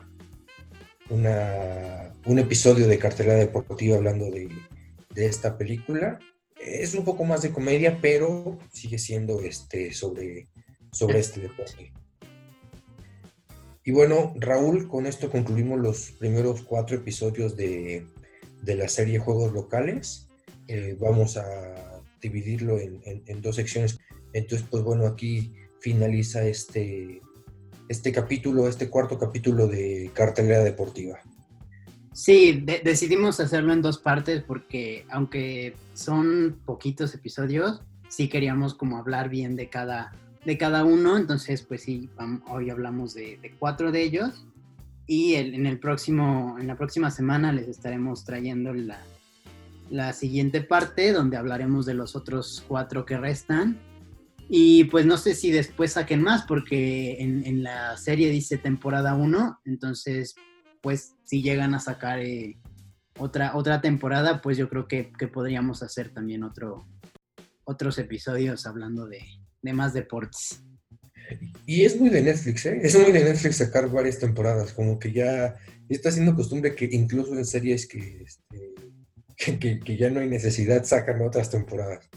una 1.10 2.14
un 2.26 2.40
episodio 2.40 2.88
de 2.88 2.98
cartelera 2.98 3.36
deportiva 3.36 3.98
hablando 3.98 4.32
de, 4.32 4.50
de 5.16 5.26
esta 5.26 5.58
película 5.58 6.20
es 6.60 6.94
un 6.94 7.04
poco 7.04 7.24
más 7.24 7.42
de 7.42 7.52
comedia, 7.52 8.00
pero 8.02 8.58
sigue 8.72 8.98
siendo 8.98 9.42
este, 9.42 9.94
sobre, 9.94 10.48
sobre 10.92 11.20
este 11.20 11.42
deporte. 11.42 11.92
Y 13.84 13.92
bueno, 13.92 14.34
Raúl, 14.38 14.88
con 14.88 15.06
esto 15.06 15.30
concluimos 15.30 15.80
los 15.80 16.12
primeros 16.12 16.64
cuatro 16.64 16.98
episodios 16.98 17.56
de, 17.56 18.06
la 18.66 18.88
serie 18.88 19.20
Juegos 19.20 19.54
Locales. 19.54 20.28
Eh, 20.68 20.98
vamos 21.00 21.38
a 21.38 22.02
dividirlo 22.20 22.80
en, 22.80 23.42
dos 23.42 23.58
secciones. 23.58 24.00
Entonces, 24.34 24.68
pues 24.70 24.84
bueno, 24.84 25.06
aquí 25.06 25.54
finaliza 25.80 26.44
este, 26.48 27.22
este 27.88 28.12
capítulo, 28.12 28.68
este 28.68 28.90
cuarto 28.90 29.20
capítulo 29.20 29.68
de 29.68 30.10
Cartelera 30.16 30.64
Deportiva. 30.64 31.20
Sí, 32.16 32.64
decidimos 32.86 33.42
hacerlo 33.42 33.74
en 33.74 33.82
dos 33.82 33.98
partes 33.98 34.42
porque 34.42 35.06
aunque 35.10 35.76
son 35.94 36.62
poquitos 36.64 37.14
episodios, 37.14 37.82
sí 38.08 38.30
queríamos 38.30 38.74
como 38.74 38.98
hablar 38.98 39.28
bien 39.28 39.58
de 39.58 39.68
cada, 39.68 40.14
de 40.46 40.58
cada 40.58 40.86
uno, 40.86 41.18
entonces 41.18 41.64
pues 41.64 41.82
sí, 41.82 42.10
hoy 42.48 42.70
hablamos 42.70 43.16
de, 43.16 43.54
cuatro 43.60 43.92
de 43.92 44.04
ellos. 44.04 44.46
Y 45.06 45.36
en, 45.36 45.66
el 45.66 45.78
próximo, 45.78 46.56
en 46.58 46.68
la 46.68 46.78
próxima 46.78 47.12
semana 47.12 47.52
les 47.52 47.68
estaremos 47.68 48.24
trayendo 48.24 48.74
la, 48.74 49.02
la 49.90 50.14
siguiente 50.14 50.62
parte 50.62 51.12
donde 51.12 51.36
hablaremos 51.36 51.86
de 51.86 51.96
los 51.96 52.16
otros 52.16 52.64
cuatro 52.66 53.06
que 53.06 53.18
restan. 53.18 53.78
Y 54.48 54.86
pues 54.86 55.06
no 55.06 55.18
sé 55.18 55.36
si 55.36 55.52
después 55.52 55.92
saquen 55.92 56.24
más, 56.24 56.44
porque 56.44 57.18
en, 57.20 57.62
la 57.62 57.98
serie 57.98 58.30
dice 58.30 58.58
temporada 58.58 59.16
1, 59.16 59.60
entonces 59.66 60.36
pues 60.86 61.16
si 61.24 61.42
llegan 61.42 61.74
a 61.74 61.80
sacar 61.80 62.20
eh, 62.20 62.60
otra, 63.18 63.56
otra 63.56 63.82
temporada, 63.82 64.40
pues 64.44 64.56
yo 64.56 64.70
creo 64.70 64.88
que, 64.88 65.12
podríamos 65.34 65.82
hacer 65.82 66.14
también 66.14 66.44
otro, 66.44 66.88
otros 67.64 67.98
episodios 67.98 68.68
hablando 68.68 69.08
de, 69.08 69.20
más 69.74 69.96
deportes. 69.96 70.62
Y 71.66 71.86
es 71.86 72.00
muy 72.00 72.10
de 72.10 72.22
Netflix, 72.22 72.68
¿eh? 72.68 72.80
Es 72.84 72.94
muy 73.00 73.12
de 73.12 73.24
Netflix 73.24 73.56
sacar 73.56 73.90
varias 73.90 74.20
temporadas, 74.20 74.74
como 74.74 75.00
que 75.00 75.12
ya 75.12 75.56
está 75.90 76.12
siendo 76.12 76.36
costumbre 76.36 76.76
que 76.76 76.88
incluso 76.92 77.36
en 77.36 77.46
series 77.46 77.88
que, 77.88 78.24
este, 78.24 79.80
que, 79.80 79.98
ya 79.98 80.12
no 80.12 80.20
hay 80.20 80.30
necesidad 80.30 80.84
sacan 80.84 81.20
otras 81.24 81.50
temporadas. 81.50 82.08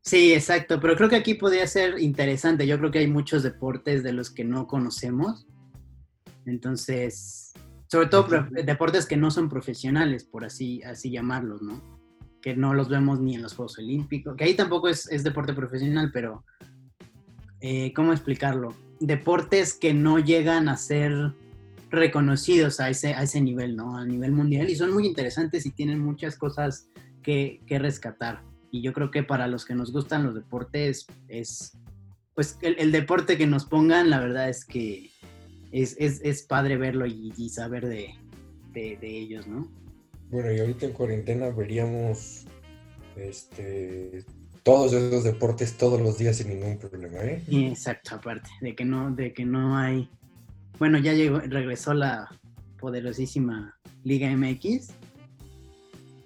Sí, 0.00 0.32
exacto, 0.32 0.80
pero 0.80 0.96
creo 0.96 1.10
que 1.10 1.16
aquí 1.16 1.34
podría 1.34 1.66
ser 1.66 1.98
interesante. 1.98 2.66
Yo 2.66 2.78
creo 2.78 2.90
que 2.90 3.00
hay 3.00 3.08
muchos 3.08 3.42
deportes 3.42 4.02
de 4.02 4.14
los 4.14 4.30
que 4.30 4.44
no 4.44 4.66
conocemos. 4.66 5.46
Entonces, 6.46 7.50
sobre 7.90 8.06
todo 8.06 8.46
deportes 8.50 9.04
que 9.04 9.16
no 9.16 9.32
son 9.32 9.48
profesionales, 9.48 10.24
por 10.24 10.44
así, 10.44 10.80
así 10.84 11.10
llamarlos, 11.10 11.60
¿no? 11.60 11.82
Que 12.40 12.54
no 12.54 12.72
los 12.72 12.88
vemos 12.88 13.18
ni 13.18 13.34
en 13.34 13.42
los 13.42 13.54
Juegos 13.54 13.78
Olímpicos, 13.78 14.36
que 14.36 14.44
ahí 14.44 14.54
tampoco 14.54 14.88
es, 14.88 15.08
deporte 15.24 15.54
profesional, 15.54 16.10
pero 16.12 16.44
eh, 17.60 17.92
¿cómo 17.92 18.12
explicarlo? 18.12 18.74
Deportes 19.00 19.74
que 19.74 19.92
no 19.92 20.20
llegan 20.20 20.68
a 20.68 20.76
ser 20.76 21.32
reconocidos 21.90 22.78
a 22.78 22.90
ese, 22.90 23.14
a 23.14 23.24
ese 23.24 23.40
nivel, 23.40 23.74
¿no? 23.74 23.96
A 23.96 24.04
nivel 24.04 24.30
mundial 24.30 24.70
y 24.70 24.76
son 24.76 24.92
muy 24.92 25.04
interesantes 25.04 25.66
y 25.66 25.72
tienen 25.72 25.98
muchas 25.98 26.36
cosas 26.36 26.88
que, 27.24 27.60
que 27.66 27.80
rescatar. 27.80 28.40
Y 28.70 28.82
yo 28.82 28.92
creo 28.92 29.10
que 29.10 29.24
para 29.24 29.48
los 29.48 29.64
que 29.64 29.74
nos 29.74 29.90
gustan 29.90 30.24
los 30.24 30.36
deportes 30.36 31.08
es, 31.26 31.76
pues 32.36 32.56
el 32.62 32.92
deporte 32.92 33.36
que 33.36 33.48
nos 33.48 33.64
pongan, 33.64 34.10
la 34.10 34.20
verdad 34.20 34.48
es 34.48 34.64
que 34.64 35.10
es, 35.72 36.42
padre 36.42 36.76
verlo 36.76 37.06
y, 37.06 37.48
saber 37.50 37.86
de, 37.86 38.14
ellos, 38.74 39.46
¿no? 39.46 39.70
Bueno, 40.30 40.52
y 40.52 40.60
ahorita 40.60 40.86
en 40.86 40.92
cuarentena 40.92 41.50
veríamos 41.50 42.46
este, 43.16 44.24
todos 44.62 44.92
esos 44.92 45.24
deportes 45.24 45.76
todos 45.76 46.00
los 46.00 46.18
días 46.18 46.36
sin 46.36 46.48
ningún 46.48 46.78
problema, 46.78 47.18
¿eh? 47.18 47.42
Exacto, 47.50 48.14
aparte, 48.14 48.50
de 48.60 48.74
que 48.74 48.84
no, 48.84 49.10
de 49.10 49.32
que 49.32 49.44
no 49.44 49.76
hay. 49.76 50.08
Bueno, 50.78 50.98
ya 50.98 51.12
llegó, 51.12 51.40
regresó 51.40 51.94
la 51.94 52.28
poderosísima 52.78 53.78
Liga 54.04 54.34
MX. 54.34 54.92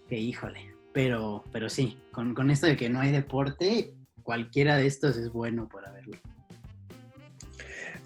Que 0.09 0.18
híjole. 0.18 0.74
Pero, 0.92 1.42
pero 1.51 1.68
sí, 1.68 1.99
con, 2.12 2.34
con 2.34 2.51
esto 2.51 2.66
de 2.66 2.76
que 2.76 2.88
no 2.88 3.01
hay 3.01 3.11
deporte, 3.11 3.95
cualquiera 4.22 4.76
de 4.76 4.86
estos 4.86 5.16
es 5.16 5.32
bueno 5.32 5.68
para 5.68 5.90
verlo. 5.90 6.16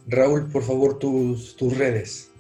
Raúl, 0.09 0.49
por 0.49 0.63
favor, 0.63 0.99
tus, 0.99 1.55
tus 1.57 1.77
redes. 1.77 2.31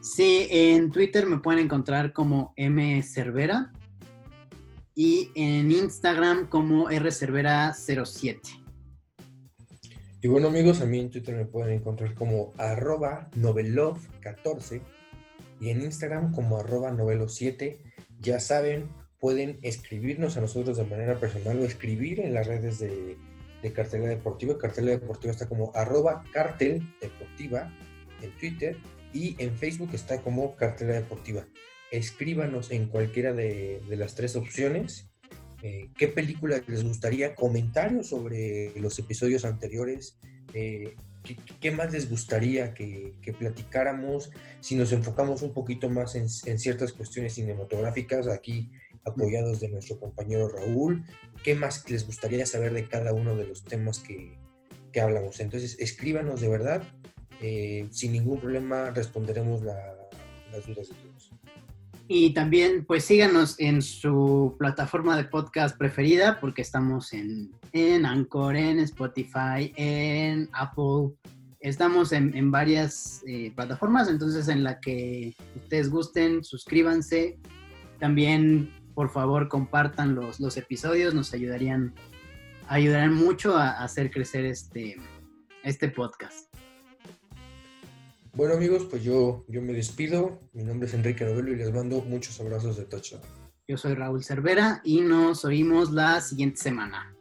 Sí, 0.00 0.48
en 0.50 0.90
Twitter 0.90 1.26
me 1.26 1.38
pueden 1.38 1.64
encontrar 1.64 2.12
como 2.12 2.52
M 2.56 3.02
Cervera 3.02 3.72
y 4.94 5.30
en 5.36 5.70
Instagram 5.70 6.48
como 6.48 6.90
R 6.90 7.12
Cervera 7.12 7.72
07. 7.72 8.40
Y 10.20 10.26
bueno 10.26 10.48
amigos, 10.48 10.80
a 10.80 10.86
mí 10.86 10.98
en 10.98 11.10
Twitter 11.10 11.36
me 11.36 11.44
pueden 11.44 11.78
encontrar 11.78 12.14
como 12.14 12.52
arroba 12.58 13.30
novelove14 13.36 14.82
y 15.60 15.70
en 15.70 15.82
Instagram 15.82 16.32
como 16.32 16.58
arroba 16.58 16.90
novelo7. 16.90 17.76
Ya 18.18 18.40
saben, 18.40 18.88
pueden 19.20 19.60
escribirnos 19.62 20.36
a 20.36 20.40
nosotros 20.40 20.76
de 20.76 20.84
manera 20.84 21.20
personal 21.20 21.60
o 21.60 21.64
escribir 21.64 22.18
en 22.18 22.34
las 22.34 22.48
redes 22.48 22.80
de, 22.80 23.16
de 23.62 23.72
Cartela 23.72 24.08
Deportiva. 24.08 24.58
Cartela 24.58 24.90
Deportiva 24.90 25.32
está 25.32 25.48
como 25.48 25.72
arroba 25.74 26.24
cartel 26.32 26.82
deportiva 27.00 27.72
en 28.22 28.30
Twitter 28.38 28.76
y 29.12 29.36
en 29.38 29.56
Facebook 29.56 29.90
está 29.92 30.20
como 30.22 30.56
Cartela 30.56 30.94
Deportiva. 30.94 31.46
Escríbanos 31.90 32.70
en 32.70 32.88
cualquiera 32.88 33.32
de, 33.32 33.80
las 33.88 34.14
tres 34.14 34.36
opciones. 34.36 35.08
Eh, 35.62 35.88
¿Qué 35.96 36.08
película 36.08 36.62
les 36.66 36.84
gustaría? 36.84 37.34
Comentarios 37.34 38.08
sobre 38.08 38.78
los 38.78 38.98
episodios 38.98 39.44
anteriores. 39.44 40.18
Eh, 40.54 40.94
¿qué, 41.60 41.70
más 41.70 41.92
les 41.92 42.08
gustaría 42.08 42.74
que, 42.74 43.14
platicáramos? 43.38 44.30
Si 44.60 44.76
nos 44.76 44.92
enfocamos 44.92 45.42
un 45.42 45.52
poquito 45.52 45.88
más 45.88 46.14
en, 46.14 46.26
en 46.44 46.58
ciertas 46.58 46.92
cuestiones 46.92 47.34
cinematográficas, 47.34 48.28
aquí 48.28 48.70
apoyados 49.08 49.60
de 49.60 49.68
nuestro 49.68 49.98
compañero 49.98 50.48
Raúl. 50.48 51.04
¿Qué 51.42 51.54
más 51.54 51.88
les 51.90 52.06
gustaría 52.06 52.46
saber 52.46 52.72
de 52.72 52.86
cada 52.86 53.12
uno 53.12 53.36
de 53.36 53.46
los 53.46 53.64
temas 53.64 54.00
que, 54.00 54.38
hablamos? 55.00 55.40
Entonces, 55.40 55.76
escríbanos 55.78 56.40
de 56.40 56.48
verdad. 56.48 56.82
Eh, 57.40 57.86
sin 57.90 58.12
ningún 58.12 58.40
problema 58.40 58.90
responderemos 58.90 59.62
las 59.62 60.66
dudas 60.66 60.88
de 60.88 60.94
todos. 60.94 61.30
Y 62.10 62.32
también, 62.32 62.86
pues 62.86 63.04
síganos 63.04 63.54
en 63.58 63.82
su 63.82 64.56
plataforma 64.58 65.14
de 65.14 65.24
podcast 65.24 65.76
preferida, 65.76 66.40
porque 66.40 66.62
estamos 66.62 67.12
en, 67.12 67.52
en 67.72 68.06
Anchor, 68.06 68.56
en 68.56 68.78
Spotify, 68.78 69.74
en 69.76 70.48
Apple. 70.52 71.10
Estamos 71.60 72.12
en, 72.12 72.50
varias 72.50 73.22
eh, 73.26 73.52
plataformas, 73.54 74.08
entonces 74.08 74.48
en 74.48 74.64
la 74.64 74.80
que 74.80 75.36
ustedes 75.54 75.90
gusten, 75.90 76.42
suscríbanse. 76.42 77.38
También 78.00 78.70
por 78.98 79.10
favor 79.10 79.46
compartan 79.46 80.16
los, 80.16 80.40
los 80.40 80.56
episodios, 80.56 81.14
nos 81.14 81.32
ayudarían, 81.32 81.94
ayudarán 82.66 83.14
mucho 83.14 83.56
a, 83.56 83.84
hacer 83.84 84.10
crecer 84.10 84.44
este, 84.44 84.96
este 85.62 85.88
podcast. 85.88 86.52
Bueno 88.32 88.54
amigos, 88.54 88.88
pues 88.90 89.04
yo, 89.04 89.44
yo 89.46 89.62
me 89.62 89.72
despido. 89.72 90.40
Mi 90.52 90.64
nombre 90.64 90.88
es 90.88 90.94
Enrique 90.94 91.24
Novelo 91.24 91.52
y 91.52 91.54
les 91.54 91.72
mando 91.72 92.00
muchos 92.00 92.40
abrazos 92.40 92.76
de 92.76 92.86
touchdown. 92.86 93.22
Yo 93.68 93.76
soy 93.76 93.94
Raúl 93.94 94.24
Cervera 94.24 94.80
y 94.82 95.00
nos 95.02 95.44
oímos 95.44 95.92
la 95.92 96.20
siguiente 96.20 96.56
semana. 96.56 97.14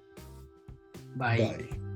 Bye. 1.13 1.86